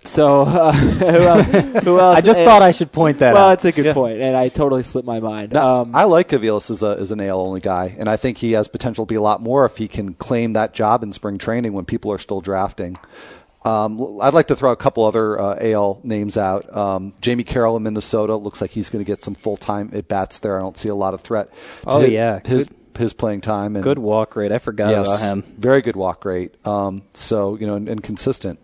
[0.04, 0.72] so uh,
[1.84, 2.18] who, else.
[2.18, 3.52] I just And- thought I should point that Well, out.
[3.54, 3.92] it's a good Yeah.
[3.94, 5.52] point, and I totally slipped my mind.
[5.52, 8.38] Now, um, I like Aviles as, a, as an AL only guy, and I think
[8.38, 11.12] he has potential to be a lot more if he can claim that job in
[11.12, 12.96] spring training when people are still drafting.
[13.64, 16.74] Um, I'd like to throw a couple other uh, AL names out.
[16.76, 20.08] Um, Jamie Carroll in Minnesota looks like he's going to get some full time at
[20.08, 20.58] bats there.
[20.58, 21.52] I don't see a lot of threat.
[21.52, 22.40] to Oh, his, yeah.
[22.44, 24.52] his Good- his playing time and Good walk rate.
[24.52, 25.42] I forgot yes, about him.
[25.56, 26.54] very good walk rate.
[26.66, 28.60] Um, so you know, and, and consistent.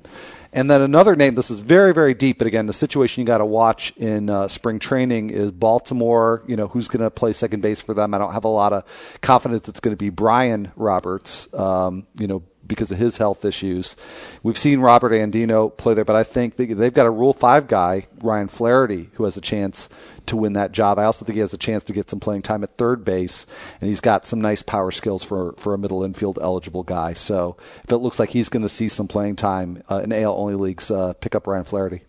[0.52, 1.34] And then another name.
[1.34, 4.46] This is very very deep, but again, the situation you got to watch in uh,
[4.48, 6.42] spring training is Baltimore.
[6.46, 8.12] You know, who's going to play second base for them?
[8.12, 11.48] I don't have a lot of confidence it's going to be Brian Roberts.
[11.54, 12.42] Um, you know.
[12.68, 13.96] Because of his health issues.
[14.42, 18.06] We've seen Robert Andino play there, but I think they've got a Rule Five guy,
[18.22, 19.88] Ryan Flaherty, who has a chance
[20.26, 20.98] to win that job.
[20.98, 23.46] I also think he has a chance to get some playing time at third base,
[23.80, 27.14] and he's got some nice power skills for for a middle infield eligible guy.
[27.14, 30.34] So if it looks like he's going to see some playing time uh, in AL
[30.34, 32.02] only leagues, uh, pick up Ryan Flaherty.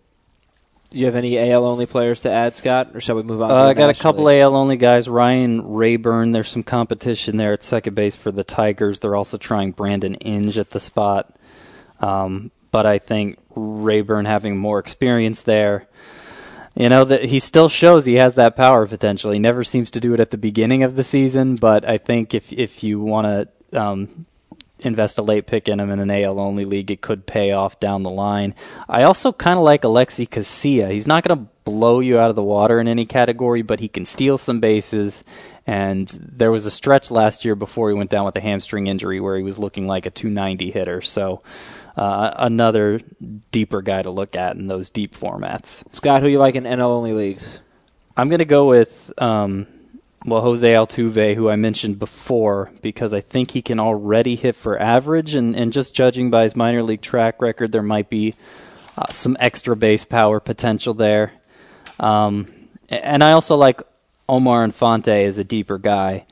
[0.89, 3.51] Do you have any AL only players to add, Scott, or shall we move on?
[3.51, 4.27] Uh, I got a couple?
[4.27, 5.07] AL only guys.
[5.07, 6.31] Ryan Raburn.
[6.31, 8.99] There's some competition there at second base for the Tigers.
[8.99, 11.35] They're also trying Brandon Inge at the spot,
[11.99, 15.87] um, but I think Raburn having more experience there.
[16.75, 19.31] You know that he still shows he has that power potential.
[19.31, 22.33] He never seems to do it at the beginning of the season, but I think
[22.33, 24.25] if if you want to um,
[24.81, 27.79] invest a late pick in him in an AL only league, it could pay off
[27.79, 28.55] down the line.
[28.87, 30.91] I also kind of like Alexi Casilla.
[30.91, 33.87] He's not going to blow you out of the water in any category, but he
[33.87, 35.23] can steal some bases.
[35.67, 39.19] And there was a stretch last year before he went down with a hamstring injury
[39.19, 41.01] where he was looking like a 290 hitter.
[41.01, 41.43] So
[41.95, 42.99] uh, another
[43.51, 45.83] deeper guy to look at in those deep formats.
[45.93, 47.59] Scott, who you like in NL only leagues?
[48.17, 49.11] I'm going to go with.
[49.17, 49.67] Um,
[50.25, 54.79] well, Jose Altuve, who I mentioned before, because I think he can already hit for
[54.79, 58.35] average, and, and just judging by his minor league track record, there might be
[58.97, 61.31] uh, some extra base power potential there.
[61.99, 62.53] Um,
[62.89, 63.81] and I also like
[64.27, 66.25] Omar Infante as a deeper guy.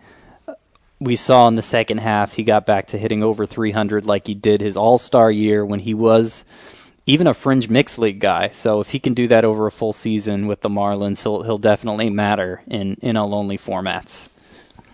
[0.99, 4.33] We saw in the second half he got back to hitting over 300 like he
[4.33, 6.43] did his All Star year when he was
[7.07, 8.49] even a fringe mixed league guy.
[8.49, 11.57] So if he can do that over a full season with the Marlins, he'll he'll
[11.57, 14.29] definitely matter in NL only formats.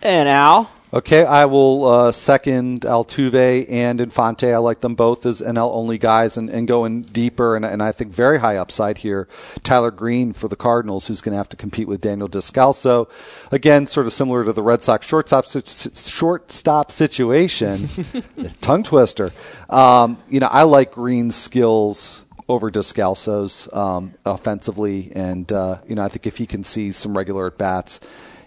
[0.01, 0.71] And Al.
[0.93, 4.53] Okay, I will uh, second Altuve and Infante.
[4.53, 7.91] I like them both as NL only guys and, and going deeper, and, and I
[7.91, 9.27] think very high upside here.
[9.63, 13.09] Tyler Greene for the Cardinals, who's going to have to compete with Daniel Descalso.
[13.51, 17.89] Again, sort of similar to the Red Sox shortstop shortstop situation.
[18.61, 19.31] tongue twister.
[19.71, 26.03] Um, you know, I like Greene's skills over Descalso's um, offensively, and uh, you know,
[26.03, 27.99] I think if he can see some regular at bats,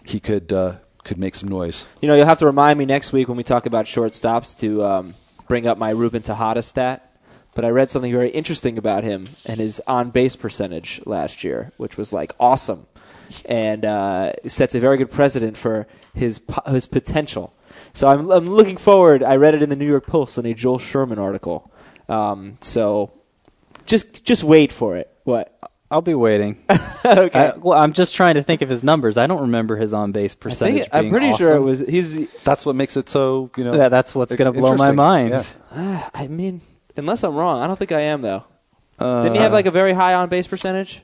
[0.05, 0.53] he could.
[0.53, 0.77] Uh,
[1.07, 1.87] could make some noise.
[2.03, 4.85] You know, you'll have to remind me next week when we talk about shortstops to
[4.85, 5.15] um,
[5.47, 7.03] bring up my Ruben Tejada stat.
[7.55, 11.73] But I read something very interesting about him and his on base percentage last year,
[11.79, 12.87] which was like awesome,
[13.49, 17.55] and uh, sets a very good precedent for his his potential.
[17.95, 19.23] So I'm, I'm looking forward.
[19.23, 21.73] I read it in the New York Post in a Joel Sherman article.
[22.11, 23.13] Um, so
[23.87, 25.11] just just wait for it.
[25.25, 25.56] What?
[25.91, 26.59] I'll be waiting.
[27.05, 27.31] okay.
[27.33, 29.17] I, well, I'm just trying to think of his numbers.
[29.17, 30.89] I don't remember his on base percentage.
[30.93, 31.39] I am pretty awesome.
[31.39, 31.81] sure it was.
[31.81, 32.29] He's.
[32.43, 33.51] That's what makes it so.
[33.57, 33.75] You know.
[33.75, 35.31] Yeah, that's what's going to blow my mind.
[35.31, 35.45] Yeah.
[35.71, 36.61] Uh, I mean,
[36.97, 38.45] unless I'm wrong, I don't think I am though.
[38.99, 41.03] Uh, Didn't he have like a very high on base percentage?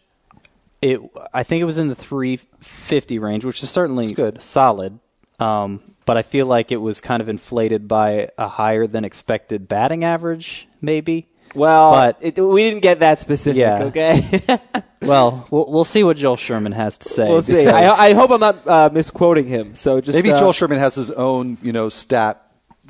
[0.81, 1.01] It.
[1.33, 4.99] I think it was in the 350 range, which is certainly good, solid.
[5.39, 9.69] Um, but I feel like it was kind of inflated by a higher than expected
[9.69, 11.29] batting average, maybe.
[11.55, 13.59] Well, but it, we didn't get that specific.
[13.59, 13.85] Yeah.
[13.85, 14.43] Okay.
[15.03, 17.29] well, well, we'll see what Joel Sherman has to say.
[17.29, 17.69] We'll see.
[17.69, 19.75] I, I, hope I'm not uh, misquoting him.
[19.75, 22.43] So just maybe uh, Joel Sherman has his own, you know, stat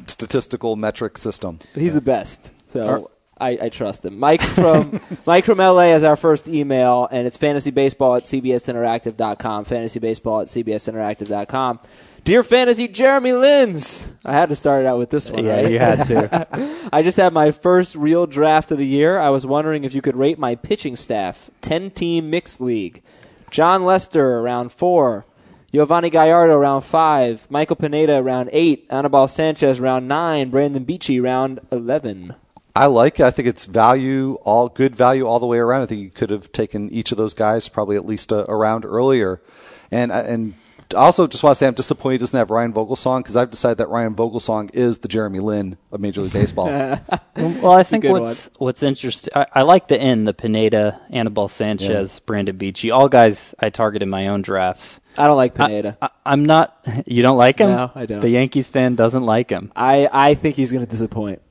[0.07, 1.59] statistical metric system.
[1.75, 1.95] He's yeah.
[1.95, 2.51] the best.
[2.73, 3.11] So.
[3.41, 4.21] I, I, trust him.
[4.21, 9.65] Mike from Mike from LA has our first email, and it's fantasybaseball at cbsinteractive.com.
[9.65, 11.81] Fantasybaseball at cbsinteractive.com.
[12.25, 14.13] Dear Fantasy Jeremy Lins.
[14.25, 15.45] I had to start it out with this one.
[15.45, 15.71] Yeah, right?
[15.71, 16.89] you had to.
[16.93, 19.19] I just had my first real draft of the year.
[19.19, 21.51] I was wondering if you could rate my pitching staff.
[21.63, 23.03] 10 team mixed league.
[23.51, 25.27] Jon Lester, round four.
[25.73, 27.51] Yovani Gallardo, round five.
[27.51, 28.87] Michael Pineda, round eight.
[28.89, 30.49] Anibal Sanchez, round nine.
[30.51, 32.37] Brandon Beachy, round 11.
[32.77, 33.27] I like it.
[33.27, 35.83] I think it's value, all good value all the way around.
[35.83, 38.55] I think you could have taken each of those guys probably at least a, a
[38.55, 39.43] round earlier.
[39.91, 40.55] And, uh, and
[40.95, 43.79] also just want to say I'm disappointed he doesn't have Ryan Vogelsong because I've decided
[43.79, 46.67] that Ryan Vogelsong is the Jeremy Lin of Major League Baseball.
[47.37, 48.67] well, I think what's one.
[48.67, 52.23] what's interesting, I, I, like the end, the Pineda, Anibal Sanchez, yeah.
[52.27, 55.01] Brandon Beachy, all guys I target in my own drafts.
[55.19, 55.99] I don't like Pineda.
[56.01, 56.79] I, am not.
[57.07, 57.71] You don't like him?
[57.71, 58.21] No, I don't.
[58.21, 59.73] The Yankees fan doesn't like him.
[59.75, 61.43] I I think he's going to disappoint.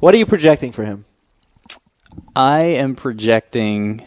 [0.00, 1.06] What are you projecting for him?
[2.36, 4.04] I am projecting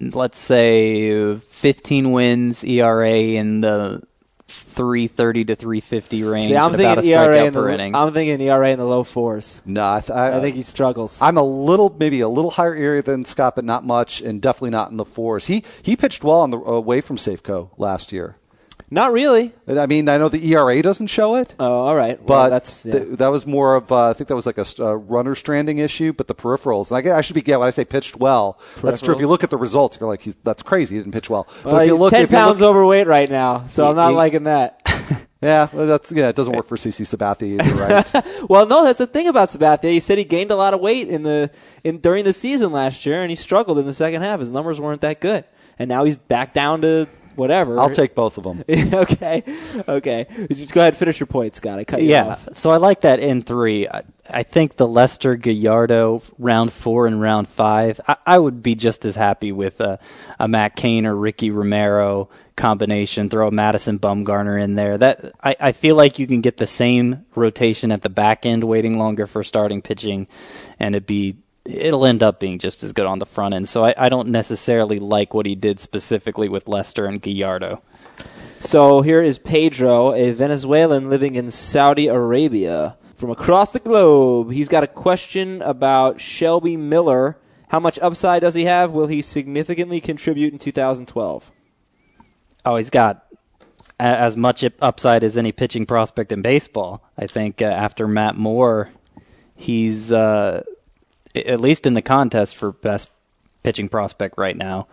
[0.00, 4.02] let's say 15 wins ERA in the
[4.50, 6.48] 330 to 350 range.
[6.48, 7.94] See, I'm thinking ERA in the inning.
[7.94, 9.62] I'm thinking ERA in the low fours.
[9.64, 11.22] No, I, th- I, I, think he struggles.
[11.22, 14.70] I'm a little, maybe a little higher area than Scott, but not much, and definitely
[14.70, 15.46] not in the fours.
[15.46, 18.36] He he pitched well on the away from Safeco last year.
[18.92, 19.54] Not really.
[19.68, 21.54] I mean, I know the ERA doesn't show it.
[21.60, 22.18] Oh, all right.
[22.18, 22.92] Well, but that's yeah.
[22.92, 25.78] th- that was more of uh, I think that was like a uh, runner stranding
[25.78, 26.12] issue.
[26.12, 27.56] But the peripherals, and I, I should be yeah.
[27.56, 29.14] When I say pitched well, that's true.
[29.14, 30.96] If you look at the results, you're like, that's crazy.
[30.96, 31.46] He didn't pitch well.
[31.64, 34.44] well if you look, ten if pounds look, overweight right now, so I'm not liking
[34.44, 34.82] that.
[35.42, 36.28] Yeah, well, that's yeah.
[36.28, 38.44] It doesn't work for CC Sabathia either, right?
[38.50, 39.90] well, no, that's the thing about Sabathia.
[39.90, 41.50] He said he gained a lot of weight in the
[41.82, 44.40] in during the season last year, and he struggled in the second half.
[44.40, 45.46] His numbers weren't that good,
[45.78, 47.08] and now he's back down to
[47.40, 47.80] whatever.
[47.80, 48.62] I'll take both of them.
[48.68, 49.42] okay,
[49.88, 50.26] okay.
[50.52, 51.78] Just go ahead, finish your point, Scott.
[51.78, 52.48] I cut you yeah, off.
[52.54, 53.88] so I like that in three.
[53.88, 57.98] I, I think the Lester Gallardo round four and round five.
[58.06, 59.98] I, I would be just as happy with a,
[60.38, 63.30] a Matt Cain or Ricky Romero combination.
[63.30, 64.98] Throw a Madison Bumgarner in there.
[64.98, 68.64] That I, I feel like you can get the same rotation at the back end,
[68.64, 70.28] waiting longer for starting pitching,
[70.78, 73.68] and it'd be it'll end up being just as good on the front end.
[73.68, 77.82] So I, I don't necessarily like what he did specifically with Lester and Gallardo.
[78.60, 82.96] So here is Pedro, a Venezuelan living in Saudi Arabia.
[83.14, 87.38] From across the globe, he's got a question about Shelby Miller.
[87.68, 88.90] How much upside does he have?
[88.90, 91.50] Will he significantly contribute in 2012?
[92.64, 93.26] Oh, he's got
[93.98, 97.04] as much upside as any pitching prospect in baseball.
[97.18, 98.90] I think uh, after Matt Moore,
[99.54, 100.62] he's uh,
[101.34, 103.10] at least in the contest for best
[103.62, 104.88] pitching prospect right now.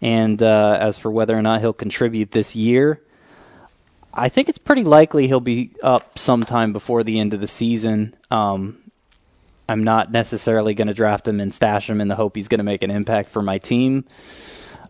[0.00, 3.02] And uh, as for whether or not he'll contribute this year,
[4.12, 8.16] I think it's pretty likely he'll be up sometime before the end of the season.
[8.30, 8.78] Um,
[9.68, 12.58] I'm not necessarily going to draft him and stash him in the hope he's going
[12.58, 14.04] to make an impact for my team.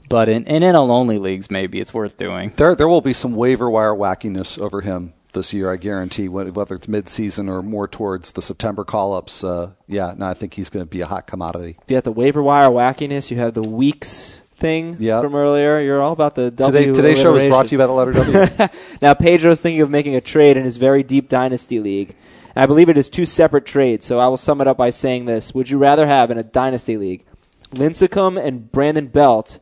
[0.08, 2.52] But in, in NL only leagues, maybe it's worth doing.
[2.56, 5.72] There, there will be some waiver wire wackiness over him this year.
[5.72, 6.28] I guarantee.
[6.28, 10.68] Whether it's mid-season or more towards the September call-ups, uh, yeah, no, I think he's
[10.68, 11.76] going to be a hot commodity.
[11.88, 13.30] You have the waiver wire wackiness.
[13.30, 15.22] You have the weeks thing Yep.
[15.22, 15.80] from earlier.
[15.80, 18.12] You're all about the W Today, today's show was brought to you by the letter
[18.12, 18.68] W.
[19.02, 22.14] now Pedro's thinking of making a trade in his very deep dynasty league.
[22.56, 25.26] I believe it is two separate trades, so I will sum it up by saying
[25.26, 25.54] this.
[25.54, 27.24] Would you rather have in a dynasty league
[27.72, 29.60] Lincecum and Brandon Belt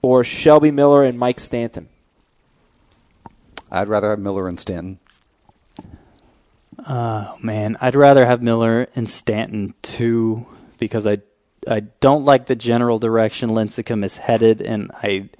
[0.00, 1.88] or Shelby Miller and Mike Stanton?
[3.74, 4.98] I'd rather have Miller and Stanton.
[6.86, 10.46] Oh man, I'd rather have Miller and Stanton too
[10.78, 11.18] because I
[11.68, 15.30] I don't like the general direction Lincecum is headed, and I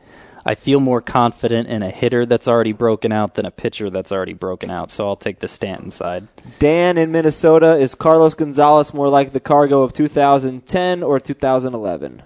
[0.47, 4.12] I feel more confident in a hitter that's already broken out than a pitcher that's
[4.12, 4.91] already broken out.
[4.91, 6.28] So I'll take the Stanton side.
[6.59, 12.22] Dan in Minnesota, is Carlos Gonzalez more like the cargo of 2010 or 2011?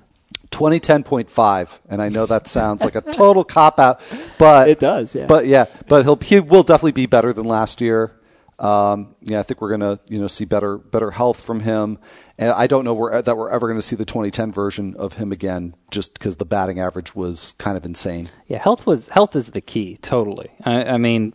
[0.58, 4.00] 2010.5, and I know that sounds like a total cop out,
[4.38, 5.26] but It does, yeah.
[5.26, 8.12] But yeah, but he'll he will definitely be better than last year.
[8.58, 11.98] Um, yeah, I think we're gonna you know see better better health from him,
[12.38, 15.12] and I don't know where, that we're ever going to see the 2010 version of
[15.14, 18.28] him again, just because the batting average was kind of insane.
[18.48, 19.96] Yeah, health was health is the key.
[20.02, 20.50] Totally.
[20.64, 21.34] I, I mean,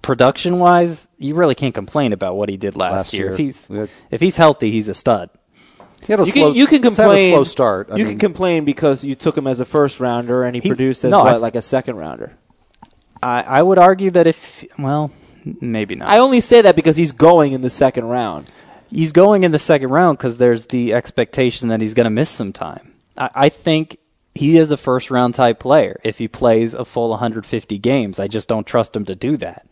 [0.00, 3.22] production wise, you really can't complain about what he did last, Last year.
[3.24, 3.32] year.
[3.32, 5.30] If he's had- if he's healthy, he's a stud.
[6.06, 7.30] He had a You slow, can, you can he's had complain.
[7.32, 7.88] a slow start.
[7.90, 10.60] I you mean, can complain because you took him as a first rounder and he,
[10.62, 12.32] He- produced as no, what, I- like a second rounder.
[13.22, 15.10] I, I would argue that if well,
[15.60, 16.08] maybe not.
[16.08, 18.50] I only say that because he's going in the second round.
[18.90, 22.30] he's going in the second round because there's the expectation that he's going to miss
[22.30, 22.92] some time.
[23.18, 23.98] I, I think
[24.34, 28.18] he is a first round type player if he plays a full 150 games.
[28.18, 29.66] I just don't trust him to do that.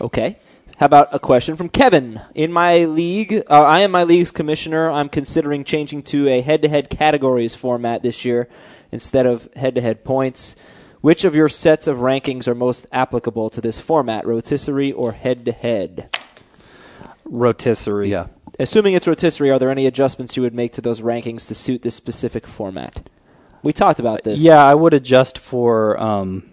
[0.00, 0.38] Okay.
[0.78, 2.20] How about a question from Kevin?
[2.34, 4.90] In my league, uh, I am my league's commissioner.
[4.90, 8.46] I'm considering changing to a head-to-head categories format this year
[8.92, 10.54] instead of head-to-head points.
[11.00, 16.14] Which of your sets of rankings are most applicable to this format, rotisserie or head-to-head?
[17.24, 18.10] Rotisserie.
[18.10, 18.26] yeah.
[18.58, 21.80] Assuming it's rotisserie, are there any adjustments you would make to those rankings to suit
[21.80, 23.08] this specific format?
[23.62, 24.40] We talked about this.
[24.42, 26.50] Yeah, I would adjust for um,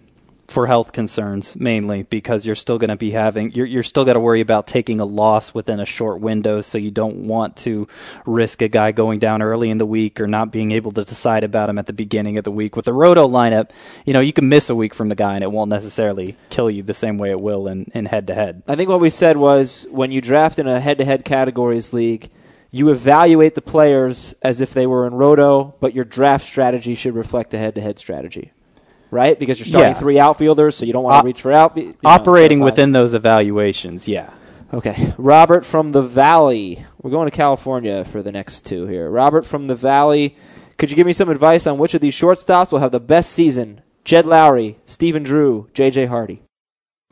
[0.54, 4.12] for health concerns mainly because you're still going to be having you're you're still got
[4.12, 7.88] to worry about taking a loss within a short window, so you don't want to
[8.24, 11.42] risk a guy going down early in the week or not being able to decide
[11.42, 12.76] about him at the beginning of the week.
[12.76, 13.70] With the roto lineup,
[14.04, 16.70] you know you can miss a week from the guy and it won't necessarily kill
[16.70, 18.62] you the same way it will in in head to head.
[18.68, 22.30] I think what we said was when you draft in a head-to-head categories league,
[22.70, 27.14] you evaluate the players as if they were in roto, but your draft strategy should
[27.14, 28.52] reflect a head-to-head strategy,
[29.14, 29.38] right?
[29.38, 29.98] Because you're starting Yeah.
[29.98, 31.76] three outfielders, so you don't want to Op- reach for out.
[31.76, 34.30] you know, Operating within those evaluations, yeah.
[34.72, 36.84] Okay, Robert from the Valley.
[37.00, 39.08] We're going to California for the next two here.
[39.08, 40.36] Robert from the Valley.
[40.78, 43.30] Could you give me some advice on which of these shortstops will have the best
[43.30, 43.80] season?
[44.04, 46.06] Jed Lowrie, Stephen Drew, J.J.
[46.06, 46.42] Hardy.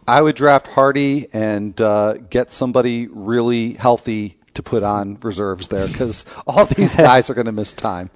[0.09, 5.86] I would draft Hardy and uh, get somebody really healthy to put on reserves there
[5.86, 8.11] because all these guys are going to miss time.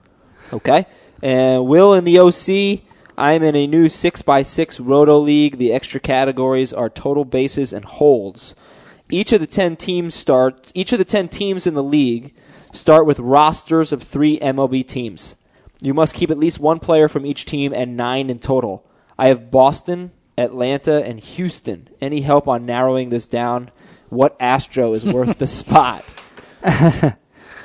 [0.52, 0.86] Okay.
[1.22, 2.82] And Will in the OC.
[3.18, 5.56] I'm in a new 6x6 Roto League.
[5.56, 8.54] The extra categories are total bases and holds.
[9.08, 12.34] Each of the 10 teams start each of the 10 teams in the league
[12.72, 15.36] start with rosters of 3 MLB teams.
[15.80, 18.84] You must keep at least one player from each team and 9 in total.
[19.18, 21.88] I have Boston, Atlanta, and Houston.
[22.00, 23.70] Any help on narrowing this down?
[24.10, 26.04] What Astro is worth the spot?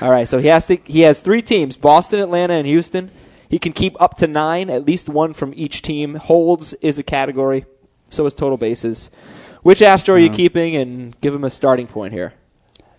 [0.02, 3.12] All right, so he has to, he has three teams: Boston, Atlanta, and Houston.
[3.52, 6.16] He can keep up to nine, at least one from each team.
[6.16, 7.66] Holds is a category,
[8.10, 9.12] so is total bases.
[9.62, 12.34] Which Astro are you keeping, and give him a starting point here?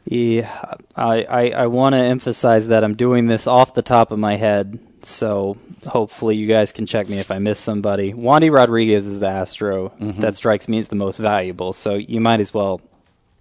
[0.04, 4.18] Yeah, I, I, I want to emphasize that I'm doing this off the top of
[4.18, 8.12] my head, so hopefully you guys can check me if I miss somebody.
[8.12, 12.40] Wandy Rodriguez is the Astro that strikes me as the most valuable, so you might
[12.40, 12.82] as well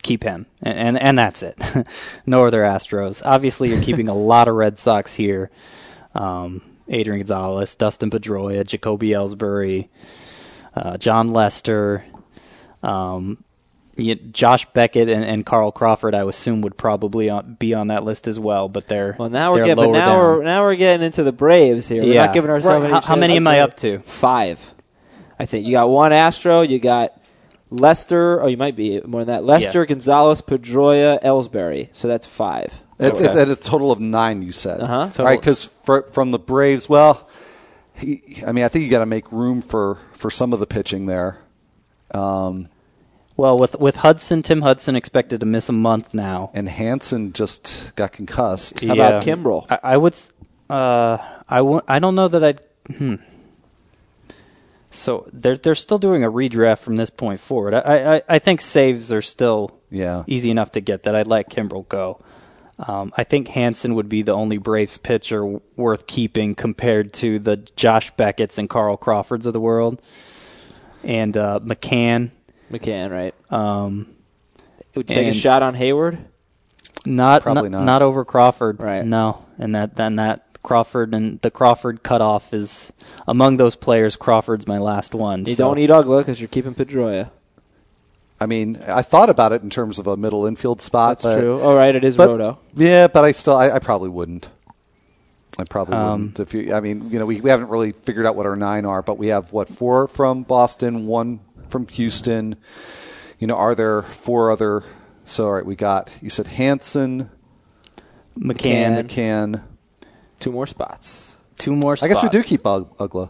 [0.01, 1.61] keep him, and and, and that's it.
[2.25, 3.21] no other Astros.
[3.25, 5.51] Obviously, you're keeping a lot of Red Sox here.
[6.15, 9.87] Um, Adrian Gonzalez, Dustin Pedroia, Jacoby Ellsbury,
[10.75, 12.03] uh, Jon Lester.
[12.83, 13.43] Um,
[13.97, 18.03] yeah, Josh Beckett and, and Carl Crawford, I assume, would probably on, be on that
[18.03, 18.67] list as well.
[18.69, 20.17] But they're Well, now we're getting, now down.
[20.17, 22.03] we're now we're getting into the Braves here.
[22.03, 22.25] We're Yeah.
[22.25, 22.85] not giving ourselves Right.
[22.85, 23.99] any How- how many am I up to?
[23.99, 24.73] Five,
[25.39, 25.65] I think.
[25.65, 26.61] You got one Astro.
[26.61, 27.13] You got
[27.69, 28.41] Lester.
[28.41, 29.45] Oh, you might be more than that.
[29.45, 29.85] Lester, Yeah.
[29.85, 31.89] Gonzalez, Pedroia, Ellsbury.
[31.91, 32.80] So that's five.
[33.01, 33.29] It's, Okay.
[33.29, 34.79] it's at a total of nine, you said.
[34.79, 35.23] Uh-huh.
[35.23, 35.65] Right, because
[36.11, 37.27] from the Braves, well,
[37.95, 40.67] he, I mean, I think you got to make room for, for some of the
[40.67, 41.39] pitching there.
[42.13, 42.67] Um,
[43.37, 46.51] Well, with with Hudson, Tim Hudson expected to miss a month now.
[46.53, 48.81] and Hanson just got concussed.
[48.83, 49.65] How about Kimbrel?
[49.69, 50.13] I, I would.
[50.13, 50.29] s-
[50.69, 51.17] Uh,
[51.49, 52.61] I w- I don't know that I'd.
[52.95, 53.15] Hmm.
[54.89, 57.73] So they're they're still doing a redraft from this point forward.
[57.73, 60.23] I I, I think saves are still Yeah.
[60.27, 61.15] easy enough to get that.
[61.15, 62.19] I'd let Kimbrel go.
[62.87, 67.37] Um, I think Hanson would be the only Braves pitcher w- worth keeping compared to
[67.37, 70.01] the Josh Beckett's and Carl Crawfords of the world,
[71.03, 72.31] and uh, McCann.
[72.71, 73.35] McCann, right?
[73.51, 74.15] Um,
[74.95, 76.25] Would you take a shot on Heyward?
[77.05, 77.85] Not Probably not, not.
[77.85, 78.81] not over Crawford.
[78.81, 79.05] Right.
[79.05, 82.93] No, and that then that Crawford and the Crawford cutoff is
[83.27, 84.15] among those players.
[84.15, 85.45] Crawford's my last one.
[85.45, 87.31] You so- don't eat Uggla because you're keeping Pedroia.
[88.41, 91.19] I mean, I thought about it in terms of a middle infield spot.
[91.19, 91.61] That's but- true.
[91.61, 92.59] All right, it is but- Roto.
[92.73, 94.49] Yeah, but I still, I, I probably wouldn't.
[95.59, 96.39] I probably Um, wouldn't.
[96.39, 98.85] If you, I mean, you know, we, we haven't really figured out what our nine
[98.85, 101.39] are, but we have what four from Boston, one
[101.69, 102.55] from Houston.
[103.37, 104.83] You know, are there four other?
[105.25, 106.09] So, all right, we got.
[106.21, 107.29] You said Hanson,
[108.39, 109.05] McCann.
[109.05, 109.07] McCann.
[109.07, 109.63] McCann.
[110.39, 111.37] Two more spots.
[111.57, 111.95] Two more.
[111.95, 112.05] Spots.
[112.09, 113.29] I guess we do keep Ug- Uggla.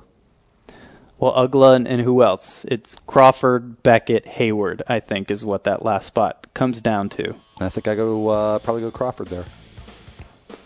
[1.21, 2.65] Well, Uggla and, and who else?
[2.67, 4.81] It's Crawford, Beckett, Heyward.
[4.87, 7.35] I think is what that last spot comes down to.
[7.59, 9.45] I think I go uh, probably go Crawford there.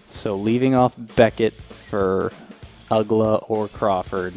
[0.08, 2.32] So leaving off Beckett for
[2.90, 4.34] Uggla or Crawford.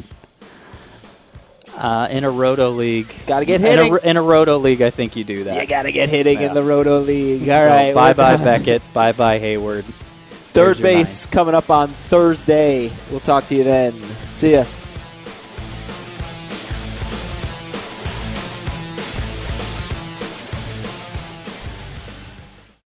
[1.77, 3.99] Uh, in a roto league, Gotta get in a, hitting.
[4.03, 4.83] in a roto league.
[4.83, 5.61] I think you do that.
[5.61, 6.49] You got to get hitting Yeah.
[6.49, 7.43] in the Roto League.
[7.49, 8.37] All So right, bye bye.
[8.37, 9.85] Beckett, bye bye Heyward.
[9.85, 12.91] Third There's base coming up on Thursday.
[13.13, 13.93] We'll talk to you then.
[14.33, 14.65] See ya.